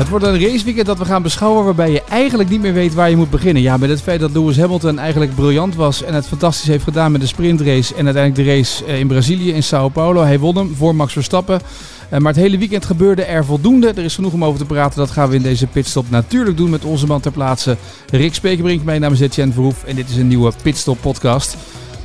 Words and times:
Het 0.00 0.08
wordt 0.08 0.24
een 0.24 0.40
raceweekend 0.40 0.86
dat 0.86 0.98
we 0.98 1.04
gaan 1.04 1.22
beschouwen 1.22 1.64
waarbij 1.64 1.90
je 1.90 2.02
eigenlijk 2.08 2.50
niet 2.50 2.60
meer 2.60 2.72
weet 2.72 2.94
waar 2.94 3.10
je 3.10 3.16
moet 3.16 3.30
beginnen. 3.30 3.62
Ja, 3.62 3.76
met 3.76 3.90
het 3.90 4.02
feit 4.02 4.20
dat 4.20 4.32
Lewis 4.32 4.58
Hamilton 4.58 4.98
eigenlijk 4.98 5.34
briljant 5.34 5.74
was 5.74 6.02
en 6.02 6.14
het 6.14 6.26
fantastisch 6.26 6.68
heeft 6.68 6.84
gedaan 6.84 7.12
met 7.12 7.20
de 7.20 7.26
sprintrace 7.26 7.94
en 7.94 8.04
uiteindelijk 8.04 8.46
de 8.46 8.54
race 8.54 8.84
eh, 8.84 8.98
in 8.98 9.06
Brazilië, 9.06 9.52
in 9.52 9.62
Sao 9.62 9.88
Paulo. 9.88 10.22
Hij 10.22 10.38
won 10.38 10.56
hem 10.56 10.74
voor 10.76 10.94
Max 10.94 11.12
Verstappen. 11.12 11.60
Eh, 12.08 12.18
maar 12.18 12.32
het 12.32 12.42
hele 12.42 12.58
weekend 12.58 12.84
gebeurde 12.84 13.24
er 13.24 13.44
voldoende. 13.44 13.88
Er 13.88 14.04
is 14.04 14.14
genoeg 14.14 14.32
om 14.32 14.44
over 14.44 14.58
te 14.58 14.66
praten. 14.66 14.98
Dat 14.98 15.10
gaan 15.10 15.28
we 15.28 15.36
in 15.36 15.42
deze 15.42 15.66
pitstop 15.66 16.10
natuurlijk 16.10 16.56
doen 16.56 16.70
met 16.70 16.84
onze 16.84 17.06
man 17.06 17.20
ter 17.20 17.32
plaatse 17.32 17.76
Rick 18.10 18.34
Spekerbrink. 18.34 18.84
Mijn 18.84 19.00
naam 19.00 19.12
is 19.12 19.20
Etienne 19.20 19.52
Verhoef 19.52 19.84
en 19.84 19.96
dit 19.96 20.08
is 20.08 20.16
een 20.16 20.28
nieuwe 20.28 20.52
Pitstop 20.62 21.00
podcast. 21.00 21.56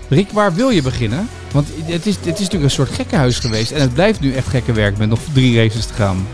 Rick, 0.08 0.32
waar 0.32 0.54
wil 0.54 0.70
je 0.70 0.82
beginnen? 0.82 1.28
Want 1.52 1.68
het 1.84 2.06
is, 2.06 2.16
het 2.16 2.26
is 2.26 2.40
natuurlijk 2.40 2.64
een 2.64 2.70
soort 2.70 2.90
gekkenhuis 2.90 3.40
geweest 3.40 3.72
en 3.72 3.82
het 3.82 3.94
blijft 3.94 4.20
nu 4.20 4.34
echt 4.34 4.48
gekke 4.48 4.74
werk 4.74 4.98
met 4.98 5.10
nog 5.10 5.20
drie 5.34 5.58
races 5.58 5.86
te 5.86 5.94
gaan. 5.94 6.26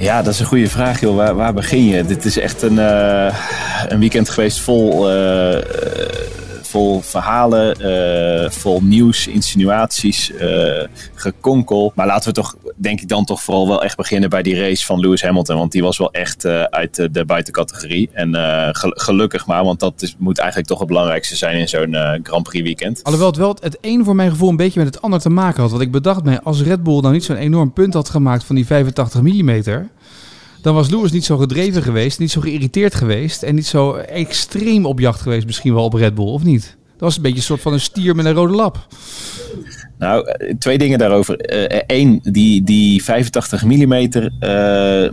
Ja, 0.00 0.22
dat 0.22 0.32
is 0.32 0.40
een 0.40 0.46
goede 0.46 0.68
vraag, 0.68 1.00
joh. 1.00 1.16
Waar, 1.16 1.34
waar 1.34 1.52
begin 1.52 1.84
je? 1.84 2.04
Dit 2.04 2.24
is 2.24 2.38
echt 2.38 2.62
een, 2.62 2.78
uh, 2.78 3.34
een 3.88 3.98
weekend 3.98 4.28
geweest 4.28 4.60
vol, 4.60 5.10
uh, 5.10 5.58
vol 6.70 7.00
verhalen, 7.00 7.76
uh, 7.80 8.50
vol 8.50 8.80
nieuws, 8.82 9.26
insinuaties, 9.26 10.32
gekonkel. 11.14 11.92
Maar 11.94 12.06
laten 12.06 12.28
we 12.28 12.34
toch, 12.34 12.56
denk 12.76 13.00
ik 13.00 13.08
dan 13.08 13.24
toch 13.24 13.42
vooral 13.42 13.68
wel 13.68 13.82
echt 13.82 13.96
beginnen 13.96 14.30
bij 14.30 14.42
die 14.42 14.60
race 14.60 14.86
van 14.86 15.00
Lewis 15.00 15.22
Hamilton. 15.22 15.56
Want 15.56 15.72
die 15.72 15.82
was 15.82 15.98
wel 15.98 16.12
echt 16.12 16.46
uit 16.46 17.08
de 17.12 17.24
buitencategorie. 17.24 18.10
En 18.12 18.34
gelukkig 18.74 19.46
maar, 19.46 19.64
want 19.64 19.80
dat 19.80 20.02
is, 20.02 20.14
moet 20.18 20.38
eigenlijk 20.38 20.68
toch 20.68 20.78
het 20.78 20.88
belangrijkste 20.88 21.36
zijn 21.36 21.58
in 21.58 21.68
zo'n 21.68 21.96
Grand 22.22 22.42
Prix 22.42 22.64
weekend. 22.64 23.02
Alhoewel 23.02 23.28
het 23.28 23.38
wel 23.38 23.56
het 23.60 23.78
een 23.80 24.04
voor 24.04 24.14
mijn 24.14 24.30
gevoel 24.30 24.48
een 24.48 24.56
beetje 24.56 24.80
met 24.84 24.94
het 24.94 25.02
ander 25.02 25.20
te 25.20 25.30
maken 25.30 25.60
had. 25.60 25.70
Want 25.70 25.82
ik 25.82 25.90
bedacht 25.90 26.24
me, 26.24 26.42
als 26.42 26.62
Red 26.62 26.82
Bull 26.82 27.00
nou 27.00 27.12
niet 27.12 27.24
zo'n 27.24 27.36
enorm 27.36 27.72
punt 27.72 27.94
had 27.94 28.08
gemaakt 28.08 28.44
van 28.44 28.54
die 28.54 28.66
85 28.66 29.22
mm 29.22 29.62
dan 30.62 30.74
was 30.74 30.90
Lewis 30.90 31.12
niet 31.12 31.24
zo 31.24 31.36
gedreven 31.36 31.82
geweest, 31.82 32.18
niet 32.18 32.30
zo 32.30 32.40
geïrriteerd 32.40 32.94
geweest 32.94 33.42
en 33.42 33.54
niet 33.54 33.66
zo 33.66 33.94
extreem 33.94 34.86
op 34.86 34.98
jacht 34.98 35.20
geweest 35.20 35.46
misschien 35.46 35.74
wel 35.74 35.84
op 35.84 35.94
Red 35.94 36.14
Bull, 36.14 36.26
of 36.26 36.44
niet? 36.44 36.76
Dat 36.92 37.08
was 37.08 37.16
een 37.16 37.22
beetje 37.22 37.36
een 37.38 37.44
soort 37.44 37.60
van 37.60 37.72
een 37.72 37.80
stier 37.80 38.16
met 38.16 38.24
een 38.24 38.32
rode 38.32 38.54
lap. 38.54 38.86
Nou, 39.98 40.34
twee 40.58 40.78
dingen 40.78 40.98
daarover. 40.98 41.36
Eén, 41.86 42.12
uh, 42.12 42.32
die, 42.32 42.62
die 42.62 43.04
85 43.04 43.64
mm. 43.64 43.92
Uh, 43.92 45.04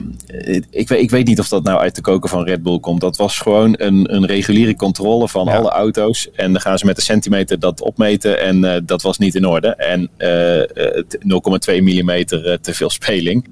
ik, 0.70 0.88
weet, 0.88 1.02
ik 1.02 1.10
weet 1.10 1.28
niet 1.28 1.40
of 1.40 1.48
dat 1.48 1.64
nou 1.64 1.80
uit 1.80 1.96
de 1.96 2.02
koken 2.02 2.30
van 2.30 2.44
Red 2.44 2.64
Bull 2.64 2.80
komt. 2.80 3.02
Dat 3.02 3.18
was 3.18 3.38
gewoon 3.38 3.76
een, 3.78 4.16
een 4.16 4.26
reguliere 4.26 4.76
controle 4.76 5.30
van 5.30 5.48
alle 5.48 5.70
auto's. 5.70 6.30
En 6.32 6.52
dan 6.52 6.62
gaan 6.62 6.78
ze 6.78 6.86
met 6.86 6.98
een 6.98 7.04
centimeter 7.04 7.60
dat 7.60 7.82
opmeten. 7.82 8.42
En 8.42 8.64
uh, 8.64 8.76
dat 8.84 9.02
was 9.02 9.18
niet 9.18 9.36
in 9.36 9.46
orde. 9.46 9.68
En 9.68 10.10
0,2 10.10 11.82
mm 11.82 12.26
te 12.26 12.74
veel 12.74 12.90
speling 12.90 13.46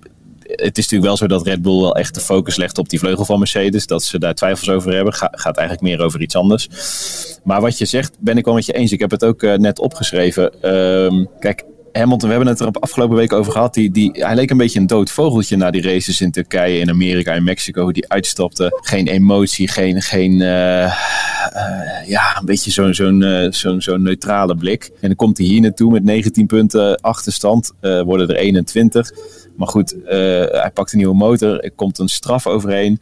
het 0.45 0.77
is 0.77 0.83
natuurlijk 0.89 1.03
wel 1.03 1.17
zo 1.17 1.27
dat 1.27 1.45
Red 1.47 1.61
Bull 1.61 1.79
wel 1.79 1.95
echt 1.95 2.13
de 2.13 2.19
focus 2.19 2.55
legt 2.55 2.77
op 2.77 2.89
die 2.89 2.99
vleugel 2.99 3.25
van 3.25 3.39
Mercedes. 3.39 3.87
Dat 3.87 4.03
ze 4.03 4.19
daar 4.19 4.33
twijfels 4.33 4.69
over 4.69 4.93
hebben. 4.93 5.13
gaat 5.13 5.57
eigenlijk 5.57 5.81
meer 5.81 6.01
over 6.01 6.21
iets 6.21 6.35
anders. 6.35 6.67
Maar 7.43 7.61
wat 7.61 7.77
je 7.77 7.85
zegt, 7.85 8.15
ben 8.19 8.37
ik 8.37 8.45
wel 8.45 8.53
met 8.53 8.65
je 8.65 8.73
eens. 8.73 8.91
Ik 8.91 8.99
heb 8.99 9.11
het 9.11 9.23
ook 9.23 9.43
uh, 9.43 9.53
net 9.53 9.79
opgeschreven. 9.79 10.75
Um, 10.75 11.27
kijk, 11.39 11.63
Hamilton, 11.91 12.29
we 12.29 12.35
hebben 12.35 12.53
het 12.53 12.59
er 12.59 12.67
op 12.67 12.77
afgelopen 12.77 13.15
week 13.15 13.33
over 13.33 13.51
gehad. 13.51 13.73
Die, 13.73 13.91
die, 13.91 14.11
hij 14.13 14.35
leek 14.35 14.49
een 14.49 14.57
beetje 14.57 14.79
een 14.79 14.87
dood 14.87 15.11
vogeltje 15.11 15.57
na 15.57 15.71
die 15.71 15.81
races 15.81 16.21
in 16.21 16.31
Turkije, 16.31 16.79
in 16.79 16.89
Amerika, 16.89 17.33
in 17.33 17.43
Mexico. 17.43 17.91
Die 17.91 18.09
uitstapte. 18.09 18.79
Geen 18.81 19.07
emotie, 19.07 19.67
geen, 19.67 20.01
geen 20.01 20.31
uh, 20.31 20.83
uh, 20.83 22.07
ja, 22.07 22.37
een 22.39 22.45
beetje 22.45 22.71
zo'n 22.71 22.93
zo'n 22.93 23.47
zo'n 23.49 23.81
zo'n 23.81 24.01
neutrale 24.01 24.55
blik. 24.55 24.85
En 24.85 25.07
dan 25.07 25.15
komt 25.15 25.37
hij 25.37 25.47
hier 25.47 25.61
naartoe 25.61 25.91
met 25.91 26.03
19 26.03 26.45
punten 26.45 27.01
achterstand. 27.01 27.71
worden 27.81 28.27
er 28.27 28.35
21. 28.35 29.11
Maar 29.55 29.67
goed, 29.67 29.93
uh, 29.93 30.01
hij 30.61 30.71
pakt 30.73 30.91
een 30.91 30.97
nieuwe 30.97 31.15
motor. 31.15 31.59
Er 31.59 31.71
komt 31.71 31.99
een 31.99 32.07
straf 32.07 32.47
overheen. 32.47 32.99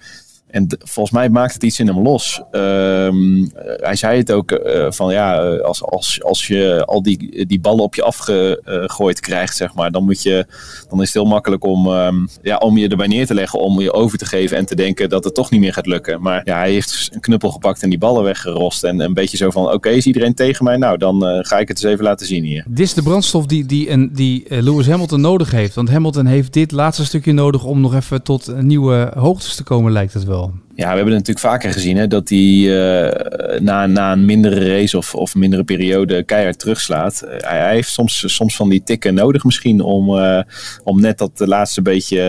En 0.54 0.68
volgens 0.80 1.16
mij 1.16 1.30
maakt 1.30 1.54
het 1.54 1.64
iets 1.64 1.80
in 1.80 1.88
hem 1.88 2.00
los. 2.00 2.42
Um, 2.52 3.52
hij 3.78 3.96
zei 3.96 4.18
het 4.18 4.32
ook 4.32 4.52
uh, 4.52 4.86
van 4.90 5.12
ja, 5.14 5.38
als, 5.58 5.84
als, 5.84 6.24
als 6.24 6.48
je 6.48 6.86
al 6.86 7.04
die, 7.04 7.46
die 7.46 7.60
ballen 7.60 7.84
op 7.84 7.96
je 7.96 8.04
afgegooid 8.04 9.20
krijgt, 9.20 9.56
zeg 9.56 9.74
maar, 9.74 9.92
dan, 9.92 10.04
moet 10.04 10.24
je, 10.24 10.46
dan 10.90 11.02
is 11.02 11.06
het 11.06 11.14
heel 11.14 11.32
makkelijk 11.32 11.64
om, 11.64 11.88
um, 11.88 12.30
ja, 12.42 12.58
om 12.58 12.78
je 12.78 12.88
erbij 12.88 13.08
neer 13.08 13.26
te 13.26 13.34
leggen, 13.34 13.60
om 13.60 13.82
je 13.82 13.94
over 13.94 14.18
te 14.18 14.26
geven 14.26 14.58
en 14.58 14.66
te 14.66 14.76
denken 14.76 15.10
dat 15.10 15.24
het 15.24 15.34
toch 15.34 15.52
niet 15.52 15.60
meer 15.60 15.74
gaat 15.74 15.86
lukken. 15.86 16.22
Maar 16.22 16.42
ja, 16.44 16.58
hij 16.58 16.72
heeft 16.72 17.10
een 17.14 17.20
knuppel 17.20 17.52
gepakt 17.52 17.84
en 17.84 17.90
die 17.90 18.00
ballen 18.00 18.24
weggerost. 18.24 18.84
En 18.84 19.00
een 19.00 19.14
beetje 19.14 19.38
zo 19.38 19.50
van: 19.50 19.72
oké, 19.72 19.90
is 19.90 20.06
iedereen 20.06 20.34
tegen 20.34 20.64
mij? 20.64 20.78
Nou, 20.78 20.98
dan 20.98 21.22
ga 21.46 21.60
ik 21.60 21.68
het 21.68 21.84
eens 21.84 21.94
even 21.94 22.04
laten 22.04 22.26
zien 22.26 22.44
hier. 22.44 22.64
Dit 22.68 22.86
is 22.86 22.94
de 22.94 23.04
brandstof 23.04 23.46
die, 23.46 23.66
die, 23.66 23.88
die, 23.98 24.12
die 24.12 24.62
Lewis 24.62 24.88
Hamilton 24.88 25.22
nodig 25.22 25.52
heeft. 25.52 25.76
Want 25.76 25.90
Hamilton 25.90 26.26
heeft 26.26 26.54
dit 26.54 26.72
laatste 26.72 27.06
stukje 27.06 27.32
nodig 27.32 27.64
om 27.64 27.82
nog 27.82 27.96
even 27.96 28.24
tot 28.24 28.62
nieuwe 28.62 29.12
hoogtes 29.16 29.56
te 29.56 29.64
komen, 29.64 29.92
lijkt 29.92 30.14
het 30.14 30.24
wel. 30.24 30.43
Ja, 30.76 30.90
we 30.90 30.96
hebben 30.96 31.14
het 31.14 31.28
natuurlijk 31.28 31.40
vaker 31.40 31.74
gezien 31.74 31.98
hè, 31.98 32.08
dat 32.08 32.30
hij 32.30 32.40
uh, 32.40 33.60
na, 33.60 33.86
na 33.86 34.12
een 34.12 34.26
mindere 34.26 34.78
race 34.78 34.98
of, 34.98 35.16
of 35.16 35.36
mindere 35.36 35.64
periode 35.64 36.24
keihard 36.24 36.60
terugslaat. 36.60 37.24
Uh, 37.26 37.32
hij, 37.38 37.74
heeft 37.74 37.90
soms, 37.90 38.24
soms 38.36 38.56
van 38.56 38.70
die 38.70 38.84
tikken 38.84 39.14
nodig 39.14 39.44
misschien 39.44 39.82
om, 39.82 40.10
uh, 40.10 40.42
om 40.84 41.02
net 41.02 41.18
dat 41.18 41.32
laatste 41.36 41.82
beetje 41.82 42.22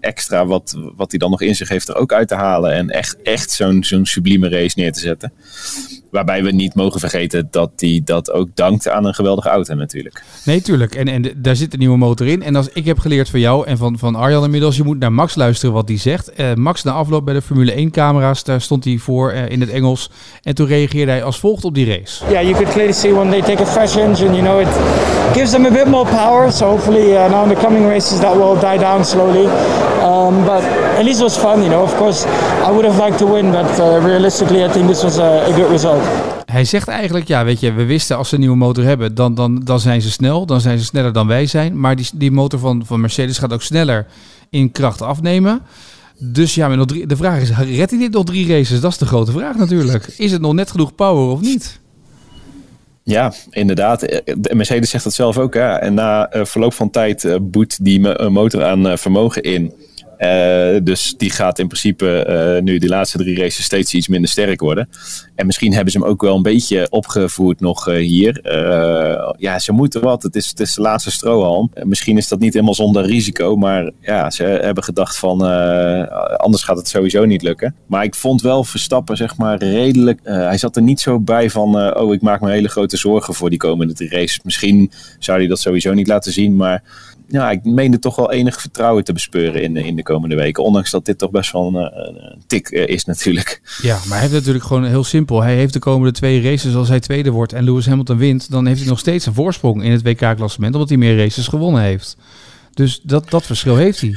extra 0.00 0.46
wat, 0.46 0.76
wat 0.96 1.10
hij 1.10 1.18
dan 1.18 1.30
nog 1.30 1.40
in 1.40 1.54
zich 1.54 1.68
heeft 1.68 1.88
er 1.88 1.96
ook 1.96 2.12
uit 2.12 2.28
te 2.28 2.34
halen. 2.34 2.72
En 2.72 2.90
echt, 2.90 3.22
echt 3.22 3.50
zo'n 3.50 3.84
zo'n 3.84 4.06
sublieme 4.06 4.48
race 4.48 4.78
neer 4.78 4.92
te 4.92 5.00
zetten. 5.00 5.32
Waarbij 6.14 6.42
we 6.42 6.50
niet 6.50 6.74
mogen 6.74 7.00
vergeten 7.00 7.48
dat 7.50 7.70
hij 7.76 8.00
dat 8.04 8.32
ook 8.32 8.48
dankt 8.54 8.88
aan 8.88 9.04
een 9.04 9.14
geweldige 9.14 9.48
auto 9.48 9.74
natuurlijk. 9.74 10.22
Nee, 10.44 10.62
tuurlijk. 10.62 10.94
En, 10.94 11.08
en 11.08 11.32
daar 11.36 11.56
zit 11.56 11.72
een 11.72 11.78
nieuwe 11.78 11.96
motor 11.96 12.26
in. 12.26 12.42
En 12.42 12.56
als 12.56 12.68
ik 12.72 12.84
heb 12.84 12.98
geleerd 12.98 13.30
van 13.30 13.40
jou 13.40 13.66
en 13.66 13.76
van, 13.76 13.98
van 13.98 14.14
Arjan 14.14 14.44
inmiddels, 14.44 14.76
je 14.76 14.82
moet 14.82 14.98
naar 14.98 15.12
Max 15.12 15.34
luisteren 15.34 15.74
wat 15.74 15.88
hij 15.88 15.98
zegt. 15.98 16.40
Uh, 16.40 16.54
Max 16.54 16.82
na 16.82 16.92
afloop 16.92 17.24
bij 17.24 17.34
de 17.34 17.42
Formule 17.42 17.72
1 17.72 17.90
camera's, 17.90 18.44
daar 18.44 18.60
stond 18.60 18.84
hij 18.84 18.98
voor 18.98 19.32
uh, 19.32 19.48
in 19.48 19.60
het 19.60 19.70
Engels. 19.70 20.10
En 20.42 20.54
toen 20.54 20.66
reageerde 20.66 21.10
hij 21.10 21.24
als 21.24 21.38
volgt 21.38 21.64
op 21.64 21.74
die 21.74 21.86
race. 21.86 22.24
Yeah, 22.30 22.42
you 22.42 22.52
could 22.52 22.70
clearly 22.70 22.94
see 22.94 23.14
when 23.14 23.30
they 23.30 23.40
take 23.40 23.62
a 23.62 23.66
fresh 23.66 23.96
engine, 23.96 24.34
you 24.34 24.42
know, 24.42 24.60
it 24.60 24.68
gives 25.32 25.50
them 25.50 25.64
a 25.64 25.70
bit 25.70 25.86
more 25.86 26.10
power. 26.10 26.52
So 26.52 26.66
hopefully 26.66 27.12
uh, 27.12 27.30
now 27.30 27.42
in 27.42 27.54
the 27.54 27.60
coming 27.60 27.88
races 27.88 28.18
that 28.18 28.36
will 28.36 28.60
die 28.60 28.78
down 28.78 29.04
slowly. 29.04 29.46
Um, 30.04 30.44
but 30.44 30.62
at 30.98 31.04
least 31.04 31.20
it 31.20 31.24
was 31.24 31.36
fun, 31.36 31.62
you 31.62 31.68
know. 31.68 31.82
Of 31.82 31.94
course, 31.96 32.26
I 32.66 32.70
would 32.70 32.84
have 32.84 32.98
liked 32.98 33.18
to 33.18 33.26
win, 33.26 33.52
but 33.52 33.80
uh, 33.80 34.00
realistically 34.06 34.64
I 34.64 34.68
think 34.68 34.86
this 34.86 35.02
was 35.02 35.18
a, 35.18 35.46
a 35.48 35.52
good 35.56 35.70
result. 35.70 36.03
Hij 36.44 36.64
zegt 36.64 36.88
eigenlijk, 36.88 37.28
ja, 37.28 37.44
weet 37.44 37.60
je, 37.60 37.72
we 37.72 37.84
wisten 37.84 38.16
als 38.16 38.28
ze 38.28 38.34
een 38.34 38.40
nieuwe 38.40 38.56
motor 38.56 38.84
hebben, 38.84 39.14
dan, 39.14 39.34
dan, 39.34 39.60
dan 39.60 39.80
zijn 39.80 40.02
ze 40.02 40.10
snel. 40.10 40.46
Dan 40.46 40.60
zijn 40.60 40.78
ze 40.78 40.84
sneller 40.84 41.12
dan 41.12 41.26
wij 41.26 41.46
zijn. 41.46 41.80
Maar 41.80 41.96
die, 41.96 42.08
die 42.14 42.30
motor 42.30 42.58
van, 42.58 42.82
van 42.86 43.00
Mercedes 43.00 43.38
gaat 43.38 43.52
ook 43.52 43.62
sneller 43.62 44.06
in 44.50 44.72
kracht 44.72 45.02
afnemen. 45.02 45.60
Dus 46.18 46.54
ja, 46.54 46.68
nog 46.68 46.86
drie, 46.86 47.06
de 47.06 47.16
vraag 47.16 47.40
is, 47.40 47.50
redt 47.50 47.90
hij 47.90 48.00
dit 48.00 48.12
nog 48.12 48.24
drie 48.24 48.48
races? 48.48 48.80
Dat 48.80 48.90
is 48.90 48.98
de 48.98 49.06
grote 49.06 49.32
vraag 49.32 49.56
natuurlijk. 49.56 50.06
Is 50.16 50.32
het 50.32 50.40
nog 50.40 50.52
net 50.52 50.70
genoeg 50.70 50.94
power 50.94 51.28
of 51.28 51.40
niet? 51.40 51.80
Ja, 53.02 53.32
inderdaad. 53.50 54.22
Mercedes 54.52 54.90
zegt 54.90 55.04
dat 55.04 55.14
zelf 55.14 55.38
ook. 55.38 55.54
En 55.54 55.94
na 55.94 56.30
verloop 56.32 56.74
van 56.74 56.90
tijd 56.90 57.24
uh, 57.24 57.36
boet 57.40 57.84
die 57.84 58.00
motor 58.30 58.64
aan 58.64 58.86
uh, 58.86 58.96
vermogen 58.96 59.42
in. 59.42 59.72
Uh, 60.24 60.80
dus 60.82 61.14
die 61.16 61.30
gaat 61.30 61.58
in 61.58 61.66
principe 61.66 62.26
uh, 62.56 62.62
nu 62.62 62.78
die 62.78 62.88
laatste 62.88 63.18
drie 63.18 63.36
races 63.36 63.64
steeds 63.64 63.94
iets 63.94 64.08
minder 64.08 64.30
sterk 64.30 64.60
worden. 64.60 64.88
En 65.34 65.46
misschien 65.46 65.72
hebben 65.72 65.92
ze 65.92 65.98
hem 65.98 66.08
ook 66.08 66.22
wel 66.22 66.36
een 66.36 66.42
beetje 66.42 66.86
opgevoerd 66.90 67.60
nog 67.60 67.88
uh, 67.88 67.96
hier. 67.96 68.40
ja, 69.38 69.58
ze 69.58 69.72
moeten 69.72 70.00
wat. 70.00 70.22
Het 70.22 70.36
is, 70.36 70.48
het 70.48 70.60
is 70.60 70.74
de 70.74 70.80
laatste 70.80 71.10
strohalm. 71.10 71.70
misschien 71.82 72.16
is 72.16 72.28
dat 72.28 72.38
niet 72.38 72.52
helemaal 72.52 72.74
zonder 72.74 73.06
risico. 73.06 73.56
Maar 73.56 73.90
ja, 74.00 74.30
ze 74.30 74.44
hebben 74.44 74.84
gedacht 74.84 75.16
van 75.18 75.42
anders 76.36 76.62
gaat 76.62 76.76
het 76.76 76.88
sowieso 76.88 77.24
niet 77.24 77.42
lukken. 77.42 77.74
Maar 77.86 78.04
ik 78.04 78.14
vond 78.14 78.42
wel 78.42 78.64
Verstappen 78.64 79.16
zeg 79.16 79.36
maar 79.36 79.58
redelijk... 79.58 80.20
hij 80.22 80.58
zat 80.58 80.76
er 80.76 80.82
niet 80.82 81.00
zo 81.00 81.20
bij 81.20 81.50
van 81.50 81.96
oh 81.96 82.14
ik 82.14 82.22
maak 82.22 82.40
me 82.40 82.50
hele 82.50 82.68
grote 82.68 82.96
zorgen 82.96 83.34
voor 83.34 83.50
die 83.50 83.58
komende 83.58 83.94
drie 83.94 84.10
races. 84.10 84.40
Misschien 84.42 84.90
zou 85.18 85.38
hij 85.38 85.46
dat 85.46 85.60
sowieso 85.60 85.92
niet 85.92 86.08
laten 86.08 86.32
zien. 86.32 86.56
Maar 86.56 86.82
ja, 87.26 87.50
ik 87.50 87.64
meende 87.64 87.98
toch 87.98 88.16
wel 88.16 88.32
enig 88.32 88.60
vertrouwen 88.60 89.04
te 89.04 89.12
bespeuren 89.12 89.62
in, 89.62 89.76
in 89.76 89.96
de 89.96 90.02
komende 90.02 90.34
weken. 90.34 90.64
Ondanks 90.64 90.90
dat 90.90 91.04
dit 91.04 91.18
toch 91.18 91.30
best 91.30 91.52
wel 91.52 91.66
een, 91.66 91.98
een 91.98 92.42
tik 92.46 92.68
is 92.68 93.04
natuurlijk. 93.04 93.60
Ja, 93.82 93.94
maar 93.94 94.18
hij 94.18 94.20
heeft 94.20 94.32
natuurlijk 94.32 94.64
gewoon 94.64 94.84
heel 94.84 95.04
simpel. 95.04 95.42
Hij 95.42 95.54
heeft 95.54 95.72
de 95.72 95.78
komende 95.78 96.12
twee 96.12 96.42
races, 96.42 96.74
als 96.74 96.88
hij 96.88 97.00
tweede 97.00 97.30
wordt 97.30 97.52
en 97.52 97.64
Lewis 97.64 97.86
Hamilton 97.86 98.16
wint, 98.16 98.50
dan 98.50 98.66
heeft 98.66 98.80
hij 98.80 98.88
nog 98.88 98.98
steeds 98.98 99.26
een 99.26 99.34
voorsprong 99.34 99.84
in 99.84 99.90
het 99.90 100.02
WK-klassement, 100.02 100.74
omdat 100.74 100.88
hij 100.88 100.98
meer 100.98 101.16
races 101.16 101.48
gewonnen 101.48 101.82
heeft. 101.82 102.16
Dus 102.74 103.00
dat, 103.02 103.30
dat 103.30 103.46
verschil 103.46 103.76
heeft 103.76 104.00
hij. 104.00 104.14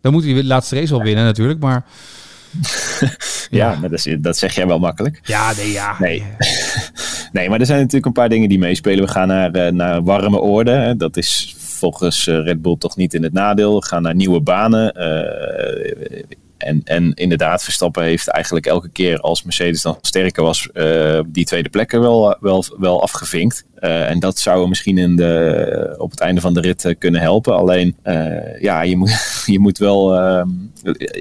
Dan 0.00 0.12
moet 0.12 0.24
hij 0.24 0.34
de 0.34 0.44
laatste 0.44 0.74
race 0.74 0.92
wel 0.92 1.02
winnen 1.02 1.24
natuurlijk, 1.24 1.60
maar... 1.60 1.84
ja, 3.50 3.76
maar 3.80 3.90
dat, 3.90 4.06
dat, 4.18 4.38
zeg 4.38 4.54
jij 4.54 4.66
wel 4.66 4.78
makkelijk. 4.78 5.20
Ja, 5.22 5.52
nee, 5.56 5.72
ja. 5.72 5.96
Nee. 5.98 6.22
nee, 7.32 7.48
maar 7.48 7.60
er 7.60 7.66
zijn 7.66 7.78
natuurlijk 7.78 8.06
een 8.06 8.12
paar 8.12 8.28
dingen 8.28 8.48
die 8.48 8.58
meespelen. 8.58 9.04
We 9.04 9.10
gaan 9.10 9.28
naar, 9.28 9.74
naar 9.74 10.02
warme 10.02 10.38
orde. 10.38 10.94
Dat 10.96 11.16
is 11.16 11.56
volgens 11.78 12.26
Red 12.26 12.62
Bull 12.62 12.76
toch 12.78 12.96
niet 12.96 13.14
in 13.14 13.22
het 13.22 13.32
nadeel. 13.32 13.80
Gaan 13.80 14.02
naar 14.02 14.14
nieuwe 14.14 14.40
banen. 14.40 14.94
En, 16.58 16.80
en 16.84 17.14
inderdaad, 17.14 17.64
Verstappen 17.64 18.02
heeft 18.02 18.28
eigenlijk 18.28 18.66
elke 18.66 18.88
keer 18.88 19.20
als 19.20 19.42
Mercedes 19.42 19.82
dan 19.82 19.98
sterker 20.00 20.42
was, 20.42 20.68
uh, 20.74 21.20
die 21.26 21.44
tweede 21.44 21.68
plekken 21.68 22.00
wel, 22.00 22.36
wel, 22.40 22.64
wel 22.78 23.02
afgevinkt. 23.02 23.64
En 23.78 24.20
dat 24.20 24.38
zou 24.38 24.68
misschien 24.68 24.98
in 24.98 25.16
de, 25.16 25.94
op 25.98 26.10
het 26.10 26.20
einde 26.20 26.40
van 26.40 26.54
de 26.54 26.60
rit 26.60 26.94
kunnen 26.98 27.20
helpen. 27.20 27.56
Alleen, 27.56 27.96
ja, 28.60 28.82
je 28.82 28.96
moet, 28.96 29.42
je 29.46 29.58
moet 29.58 29.78
wel, 29.78 30.14
ehm, 30.14 30.48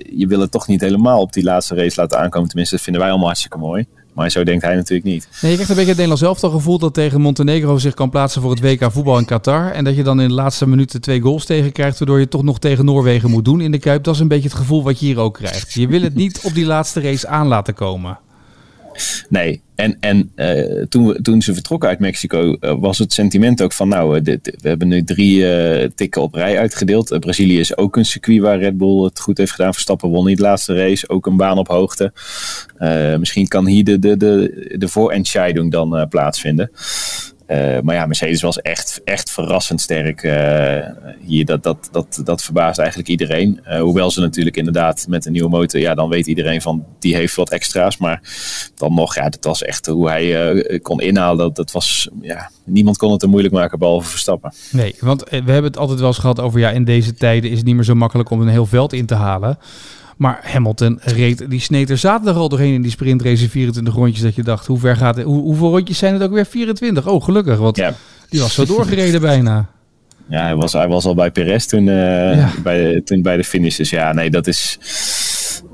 je 0.09 0.27
wil 0.27 0.39
het 0.39 0.51
toch 0.51 0.67
niet 0.67 0.81
helemaal 0.81 1.21
op 1.21 1.33
die 1.33 1.43
laatste 1.43 1.75
race 1.75 2.01
laten 2.01 2.19
aankomen. 2.19 2.47
Tenminste, 2.47 2.75
dat 2.75 2.83
vinden 2.83 3.01
wij 3.01 3.11
allemaal 3.11 3.29
hartstikke 3.29 3.57
mooi. 3.57 3.85
Maar 4.17 4.31
zo 4.31 4.43
denkt 4.43 4.63
hij 4.63 4.75
natuurlijk 4.75 5.07
niet. 5.07 5.27
Nee, 5.41 5.51
je 5.51 5.57
krijgt 5.57 5.59
een 5.59 5.67
beetje 5.67 5.77
het 5.77 5.87
Nederlands 5.87 6.21
zelf 6.21 6.39
toch 6.39 6.51
gevoel 6.51 6.79
dat 6.79 6.93
tegen 6.93 7.21
Montenegro 7.21 7.77
zich 7.77 7.93
kan 7.93 8.09
plaatsen 8.09 8.41
voor 8.41 8.51
het 8.51 8.59
WK 8.59 8.91
voetbal 8.91 9.17
in 9.17 9.25
Qatar. 9.25 9.71
En 9.71 9.83
dat 9.83 9.95
je 9.95 10.03
dan 10.03 10.21
in 10.21 10.27
de 10.27 10.33
laatste 10.33 10.67
minuten 10.67 11.01
twee 11.01 11.21
goals 11.21 11.45
tegen 11.45 11.71
krijgt, 11.71 11.99
waardoor 11.99 12.19
je 12.19 12.27
toch 12.27 12.43
nog 12.43 12.59
tegen 12.59 12.85
Noorwegen 12.85 13.29
moet 13.29 13.45
doen 13.45 13.61
in 13.61 13.71
de 13.71 13.79
Kuip. 13.79 14.03
Dat 14.03 14.13
is 14.13 14.19
een 14.19 14.27
beetje 14.27 14.49
het 14.49 14.57
gevoel 14.57 14.83
wat 14.83 14.99
je 14.99 15.05
hier 15.05 15.19
ook 15.19 15.33
krijgt. 15.33 15.73
Je 15.73 15.87
wil 15.87 16.01
het 16.01 16.15
niet 16.15 16.39
op 16.43 16.53
die 16.53 16.65
laatste 16.65 17.01
race 17.01 17.27
aan 17.27 17.47
laten 17.47 17.73
komen. 17.73 18.19
Nee, 19.29 19.61
en, 19.75 19.97
en 19.99 20.31
uh, 20.35 20.83
toen, 20.89 21.07
we, 21.07 21.21
toen 21.21 21.41
ze 21.41 21.53
vertrokken 21.53 21.89
uit 21.89 21.99
Mexico 21.99 22.57
uh, 22.59 22.75
was 22.79 22.97
het 22.97 23.13
sentiment 23.13 23.61
ook 23.61 23.73
van 23.73 23.87
nou, 23.87 24.21
dit, 24.21 24.57
we 24.61 24.67
hebben 24.67 24.87
nu 24.87 25.03
drie 25.03 25.45
tikken 25.93 26.21
op 26.21 26.33
rij 26.33 26.59
uitgedeeld. 26.59 27.19
Brazilië 27.19 27.59
is 27.59 27.77
ook 27.77 27.95
een 27.95 28.05
circuit 28.05 28.41
waar 28.41 28.59
Red 28.59 28.77
Bull 28.77 29.03
het 29.03 29.19
goed 29.19 29.37
heeft 29.37 29.51
gedaan. 29.51 29.73
Verstappen 29.73 30.09
won 30.09 30.25
niet 30.25 30.37
de 30.37 30.43
laatste 30.43 30.75
race, 30.75 31.09
ook 31.09 31.25
een 31.25 31.37
baan 31.37 31.57
op 31.57 31.67
hoogte. 31.67 32.13
misschien 33.19 33.47
kan 33.47 33.67
hier 33.67 33.83
de, 33.83 33.99
de, 33.99 34.17
de, 34.17 34.75
de 34.77 34.87
voorentscheiding 34.87 35.71
dan 35.71 36.07
plaatsvinden. 36.09 36.71
Uh, 37.47 37.79
maar 37.79 37.95
ja, 37.95 38.05
Mercedes 38.05 38.41
was 38.41 38.61
echt, 38.61 39.01
echt 39.03 39.31
verrassend 39.31 39.81
sterk 39.81 40.23
uh, 40.23 40.85
hier. 41.19 41.45
Dat, 41.45 41.63
dat, 41.63 41.89
dat, 41.91 42.21
dat 42.23 42.43
verbaast 42.43 42.79
eigenlijk 42.79 43.09
iedereen. 43.09 43.59
Uh, 43.67 43.79
hoewel 43.79 44.11
ze 44.11 44.19
natuurlijk 44.19 44.57
inderdaad 44.57 45.05
met 45.09 45.25
een 45.25 45.31
nieuwe 45.31 45.49
motor, 45.49 45.79
ja, 45.79 45.95
dan 45.95 46.09
weet 46.09 46.27
iedereen 46.27 46.61
van 46.61 46.85
die 46.99 47.15
heeft 47.15 47.35
wat 47.35 47.49
extra's. 47.49 47.97
Maar 47.97 48.21
dan 48.75 48.93
nog, 48.93 49.15
ja, 49.15 49.29
dat 49.29 49.43
was 49.43 49.63
echt 49.63 49.85
hoe 49.85 50.09
hij 50.09 50.79
kon 50.81 51.01
inhalen. 51.01 51.37
Dat, 51.37 51.55
dat 51.55 51.71
was, 51.71 52.09
ja, 52.21 52.49
niemand 52.63 52.97
kon 52.97 53.11
het 53.11 53.21
er 53.21 53.29
moeilijk 53.29 53.53
maken 53.53 53.79
behalve 53.79 54.09
Verstappen. 54.09 54.53
Nee, 54.71 54.95
want 54.99 55.23
we 55.29 55.35
hebben 55.35 55.63
het 55.63 55.77
altijd 55.77 55.99
wel 55.99 56.07
eens 56.07 56.17
gehad 56.17 56.39
over, 56.39 56.59
ja, 56.59 56.69
in 56.69 56.83
deze 56.83 57.13
tijden 57.13 57.49
is 57.49 57.57
het 57.57 57.65
niet 57.65 57.75
meer 57.75 57.83
zo 57.83 57.95
makkelijk 57.95 58.29
om 58.29 58.41
een 58.41 58.47
heel 58.47 58.65
veld 58.65 58.93
in 58.93 59.05
te 59.05 59.15
halen. 59.15 59.57
Maar 60.17 60.39
Hamilton 60.43 60.99
reed, 61.01 61.49
die 61.49 61.59
sneed 61.59 61.89
er 61.89 61.97
zaterdag 61.97 62.35
al 62.35 62.49
doorheen 62.49 62.73
in 62.73 62.81
die 62.81 62.91
sprintrace 62.91 63.49
24 63.49 63.93
rondjes. 63.93 64.21
Dat 64.21 64.35
je 64.35 64.43
dacht, 64.43 64.65
hoe 64.65 64.79
ver 64.79 64.95
gaat 64.95 65.15
het? 65.15 65.25
Hoe, 65.25 65.41
hoeveel 65.41 65.69
rondjes 65.69 65.97
zijn 65.97 66.13
het 66.13 66.23
ook 66.23 66.31
weer? 66.31 66.45
24. 66.45 67.07
Oh, 67.07 67.23
gelukkig, 67.23 67.57
want 67.57 67.77
ja. 67.77 67.93
die 68.29 68.39
was 68.39 68.53
zo 68.53 68.65
doorgereden 68.65 69.21
bijna. 69.21 69.69
Ja, 70.29 70.43
hij 70.43 70.55
was, 70.55 70.73
hij 70.73 70.87
was 70.87 71.05
al 71.05 71.15
bij 71.15 71.31
Perez 71.31 71.65
toen, 71.65 71.87
uh, 71.87 72.35
ja. 72.35 72.51
bij, 72.63 73.01
toen 73.01 73.21
bij 73.21 73.37
de 73.37 73.43
finishes. 73.43 73.89
Ja, 73.89 74.13
nee, 74.13 74.29
dat 74.29 74.47
is, 74.47 74.79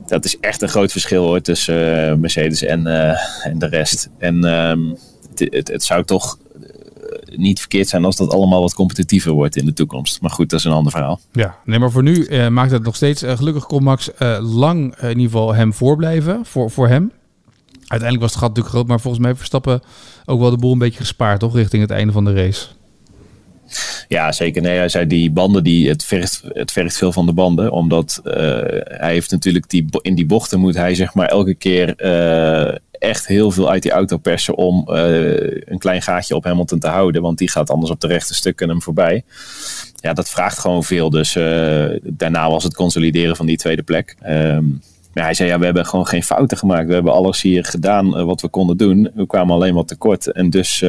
dat 0.07 0.25
is 0.25 0.39
echt 0.39 0.61
een 0.61 0.69
groot 0.69 0.91
verschil 0.91 1.23
hoor, 1.23 1.41
tussen 1.41 2.09
uh, 2.09 2.15
Mercedes 2.15 2.63
en, 2.63 2.87
uh, 2.87 3.45
en 3.45 3.59
de 3.59 3.67
rest. 3.67 4.09
En 4.17 4.43
um, 4.43 4.97
het, 5.29 5.53
het, 5.53 5.67
het, 5.67 5.83
zou 5.83 6.03
toch 6.03 6.37
niet 7.35 7.59
verkeerd 7.59 7.87
zijn 7.87 8.05
als 8.05 8.15
dat 8.15 8.33
allemaal 8.33 8.61
wat 8.61 8.73
competitiever 8.73 9.31
wordt 9.31 9.55
in 9.55 9.65
de 9.65 9.73
toekomst. 9.73 10.21
Maar 10.21 10.31
goed, 10.31 10.49
dat 10.49 10.59
is 10.59 10.65
een 10.65 10.71
ander 10.71 10.91
verhaal. 10.91 11.19
Ja, 11.31 11.57
nee, 11.65 11.79
maar 11.79 11.91
voor 11.91 12.03
nu 12.03 12.27
uh, 12.27 12.47
maakt 12.47 12.71
het 12.71 12.83
nog 12.83 12.95
steeds. 12.95 13.23
Uh, 13.23 13.37
gelukkig 13.37 13.65
kon 13.65 13.83
Max 13.83 14.09
uh, 14.19 14.37
lang 14.41 14.95
in 14.95 15.07
ieder 15.07 15.23
geval 15.23 15.53
hem 15.53 15.73
voorblijven. 15.73 16.45
Voor, 16.45 16.71
voor 16.71 16.87
hem. 16.87 17.11
Uiteindelijk 17.79 18.21
was 18.21 18.31
het 18.31 18.39
gat 18.39 18.49
natuurlijk 18.49 18.75
groot, 18.75 18.87
maar 18.87 18.99
volgens 18.99 19.23
mij 19.23 19.35
Verstappen 19.35 19.81
ook 20.25 20.39
wel 20.39 20.49
de 20.49 20.57
boel 20.57 20.71
een 20.71 20.77
beetje 20.77 20.99
gespaard, 20.99 21.39
toch? 21.39 21.55
Richting 21.55 21.81
het 21.81 21.91
einde 21.91 22.13
van 22.13 22.25
de 22.25 22.33
race. 22.33 22.67
Ja, 24.07 24.31
zeker. 24.31 24.61
Nee, 24.61 24.77
hij 24.77 24.89
zei 24.89 25.07
die 25.07 25.31
banden, 25.31 25.63
die, 25.63 25.89
het, 25.89 26.03
vergt, 26.03 26.41
het 26.47 26.71
vergt 26.71 26.97
veel 26.97 27.11
van 27.11 27.25
de 27.25 27.33
banden. 27.33 27.71
Omdat 27.71 28.21
uh, 28.23 28.33
hij 28.83 29.11
heeft 29.11 29.31
natuurlijk 29.31 29.69
die, 29.69 29.85
in 30.01 30.15
die 30.15 30.25
bochten 30.25 30.59
moet 30.59 30.75
hij 30.75 30.95
zeg 30.95 31.13
maar 31.13 31.27
elke 31.27 31.53
keer 31.53 31.93
uh, 31.97 32.75
echt 33.03 33.27
heel 33.27 33.51
veel 33.51 33.69
uit 33.69 33.81
die 33.81 33.91
auto 33.91 34.17
persen 34.17 34.55
om 34.55 34.87
uh, 34.89 34.97
een 35.65 35.77
klein 35.77 36.01
gaatje 36.01 36.35
op 36.35 36.43
Hamilton 36.43 36.79
te 36.79 36.87
houden. 36.87 37.21
Want 37.21 37.37
die 37.37 37.49
gaat 37.49 37.69
anders 37.69 37.91
op 37.91 37.99
de 37.99 38.07
rechte 38.07 38.33
stukken 38.33 38.69
hem 38.69 38.81
voorbij. 38.81 39.23
Ja, 39.95 40.13
dat 40.13 40.29
vraagt 40.29 40.59
gewoon 40.59 40.83
veel. 40.83 41.09
Dus 41.09 41.33
daarna 42.03 42.49
was 42.49 42.63
het 42.63 42.75
consolideren 42.75 43.35
van 43.35 43.45
die 43.45 43.57
tweede 43.57 43.83
plek. 43.83 44.15
Um, 44.27 44.81
ja, 45.13 45.23
hij 45.23 45.33
zei, 45.33 45.49
ja, 45.49 45.59
we 45.59 45.65
hebben 45.65 45.85
gewoon 45.85 46.07
geen 46.07 46.23
fouten 46.23 46.57
gemaakt. 46.57 46.87
We 46.87 46.93
hebben 46.93 47.13
alles 47.13 47.41
hier 47.41 47.65
gedaan 47.65 48.19
uh, 48.19 48.23
wat 48.23 48.41
we 48.41 48.47
konden 48.47 48.77
doen. 48.77 49.11
We 49.15 49.25
kwamen 49.25 49.55
alleen 49.55 49.73
maar 49.73 49.85
tekort. 49.85 50.31
En 50.31 50.49
dus 50.49 50.85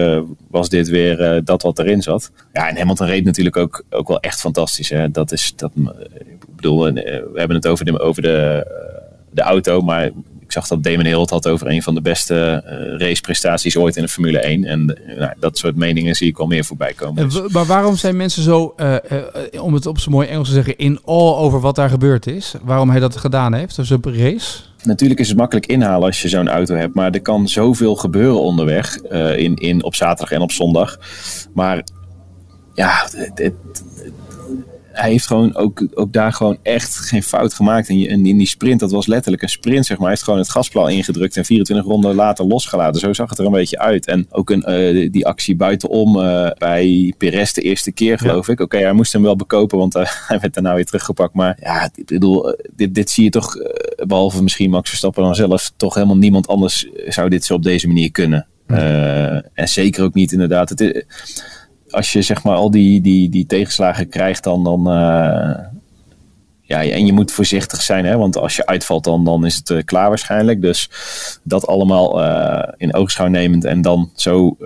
was 0.50 0.68
dit 0.68 0.88
weer 0.88 1.44
dat 1.44 1.62
wat 1.62 1.78
erin 1.78 2.02
zat. 2.02 2.30
Ja, 2.52 2.68
en 2.68 2.76
Hamilton 2.76 3.06
reed 3.06 3.24
natuurlijk 3.24 3.56
ook, 3.56 3.84
ook 3.90 4.08
wel 4.08 4.20
echt 4.20 4.40
fantastisch. 4.40 4.90
Hè. 4.90 5.10
Dat 5.10 5.32
is, 5.32 5.52
dat, 5.56 5.70
ik 6.14 6.56
bedoel, 6.56 6.92
we 6.92 7.32
hebben 7.34 7.56
het 7.56 7.66
over 7.66 7.84
de, 7.84 8.00
over 8.00 8.22
de, 8.22 8.66
de 9.30 9.42
auto. 9.42 9.80
Maar 9.80 10.10
zag 10.54 10.68
dat 10.68 10.82
Damon 10.82 11.04
Hill 11.04 11.20
het 11.20 11.30
had 11.30 11.48
over 11.48 11.70
een 11.70 11.82
van 11.82 11.94
de 11.94 12.00
beste 12.00 12.64
uh, 12.66 13.00
raceprestaties 13.00 13.76
ooit 13.76 13.96
in 13.96 14.02
de 14.02 14.08
Formule 14.08 14.38
1. 14.38 14.64
En 14.64 14.98
uh, 15.08 15.18
nou, 15.18 15.32
dat 15.38 15.58
soort 15.58 15.76
meningen 15.76 16.14
zie 16.14 16.28
ik 16.28 16.38
al 16.38 16.46
meer 16.46 16.64
voorbij 16.64 16.92
komen. 16.92 17.28
Dus. 17.28 17.52
Maar 17.52 17.64
waarom 17.64 17.96
zijn 17.96 18.16
mensen 18.16 18.42
zo, 18.42 18.74
uh, 18.76 18.94
om 19.62 19.74
het 19.74 19.86
op 19.86 19.98
zijn 19.98 20.14
mooi 20.14 20.28
Engels 20.28 20.48
te 20.48 20.54
zeggen, 20.54 20.76
in 20.76 20.98
all 21.04 21.34
over 21.34 21.60
wat 21.60 21.76
daar 21.76 21.88
gebeurd 21.88 22.26
is? 22.26 22.54
Waarom 22.62 22.90
hij 22.90 23.00
dat 23.00 23.16
gedaan 23.16 23.54
heeft, 23.54 23.76
dus 23.76 23.90
op 23.90 24.04
een 24.04 24.16
race? 24.16 24.60
Natuurlijk 24.82 25.20
is 25.20 25.28
het 25.28 25.36
makkelijk 25.36 25.66
inhalen 25.66 26.06
als 26.06 26.22
je 26.22 26.28
zo'n 26.28 26.48
auto 26.48 26.74
hebt, 26.74 26.94
maar 26.94 27.10
er 27.10 27.22
kan 27.22 27.48
zoveel 27.48 27.96
gebeuren 27.96 28.40
onderweg 28.40 28.96
in, 29.36 29.54
in, 29.54 29.82
op 29.84 29.94
zaterdag 29.94 30.30
en 30.30 30.40
op 30.40 30.52
zondag. 30.52 30.98
Maar 31.54 31.84
ja, 32.74 33.08
het, 33.16 33.38
het, 33.38 33.54
hij 34.94 35.10
heeft 35.10 35.26
gewoon 35.26 35.56
ook, 35.56 35.86
ook 35.94 36.12
daar 36.12 36.32
gewoon 36.32 36.58
echt 36.62 36.96
geen 36.96 37.22
fout 37.22 37.54
gemaakt. 37.54 37.88
En, 37.88 37.96
in 38.26 38.38
die 38.38 38.46
sprint, 38.46 38.80
dat 38.80 38.90
was 38.90 39.06
letterlijk 39.06 39.42
een 39.42 39.48
sprint, 39.48 39.86
zeg 39.86 39.96
maar. 39.96 40.06
Hij 40.06 40.14
heeft 40.14 40.24
gewoon 40.24 40.40
het 40.40 40.50
gasplan 40.50 40.90
ingedrukt 40.90 41.36
en 41.36 41.44
24 41.44 41.86
ronden 41.86 42.14
later 42.14 42.44
losgelaten. 42.44 43.00
Zo 43.00 43.12
zag 43.12 43.30
het 43.30 43.38
er 43.38 43.44
een 43.44 43.52
beetje 43.52 43.78
uit. 43.78 44.06
En 44.06 44.26
ook 44.30 44.50
een, 44.50 44.64
uh, 44.68 45.10
die 45.12 45.26
actie 45.26 45.56
buitenom 45.56 46.16
uh, 46.16 46.50
bij 46.58 47.14
Perez 47.18 47.52
de 47.52 47.60
eerste 47.60 47.92
keer, 47.92 48.18
geloof 48.18 48.46
ja. 48.46 48.52
ik. 48.52 48.60
Oké, 48.60 48.62
okay, 48.62 48.82
hij 48.82 48.92
moest 48.92 49.12
hem 49.12 49.22
wel 49.22 49.36
bekopen, 49.36 49.78
want 49.78 49.96
uh, 49.96 50.06
hij 50.28 50.40
werd 50.40 50.54
daarna 50.54 50.74
weer 50.74 50.86
teruggepakt. 50.86 51.34
Maar 51.34 51.58
ja, 51.60 51.90
ik 51.94 52.06
bedoel, 52.06 52.56
dit, 52.76 52.94
dit 52.94 53.10
zie 53.10 53.24
je 53.24 53.30
toch, 53.30 53.56
behalve 54.06 54.42
misschien 54.42 54.70
Max 54.70 54.88
Verstappen 54.88 55.22
dan 55.22 55.34
zelf, 55.34 55.72
toch 55.76 55.94
helemaal 55.94 56.16
niemand 56.16 56.46
anders 56.46 56.88
zou 57.06 57.28
dit 57.28 57.44
zo 57.44 57.54
op 57.54 57.62
deze 57.62 57.86
manier 57.86 58.10
kunnen. 58.10 58.46
en 59.54 59.68
zeker 59.68 60.04
ook 60.04 60.14
niet 60.14 60.32
inderdaad. 60.32 60.68
Het 60.68 60.80
is, 60.80 61.04
als 61.94 62.12
je 62.12 62.22
zeg 62.22 62.42
maar 62.42 62.54
al 62.54 62.70
die, 62.70 63.00
die, 63.00 63.28
die 63.28 63.46
tegenslagen 63.46 64.08
krijgt, 64.08 64.44
dan, 64.44 64.64
dan 64.64 64.80
uh, 64.88 65.58
ja, 66.82 66.92
en 66.92 67.06
je 67.06 67.12
moet 67.12 67.32
voorzichtig 67.32 67.82
zijn, 67.82 68.04
hè, 68.04 68.16
want 68.16 68.38
als 68.38 68.56
je 68.56 68.66
uitvalt, 68.66 69.04
dan, 69.04 69.24
dan 69.24 69.46
is 69.46 69.56
het 69.56 69.70
uh, 69.70 69.82
klaar 69.84 70.08
waarschijnlijk. 70.08 70.60
Dus 70.62 70.90
dat 71.42 71.66
allemaal 71.66 72.22
uh, 72.22 72.62
in 72.76 72.94
oogschouw 72.94 73.26
nemend 73.26 73.64
en 73.64 73.82
dan 73.82 74.10
zo 74.14 74.56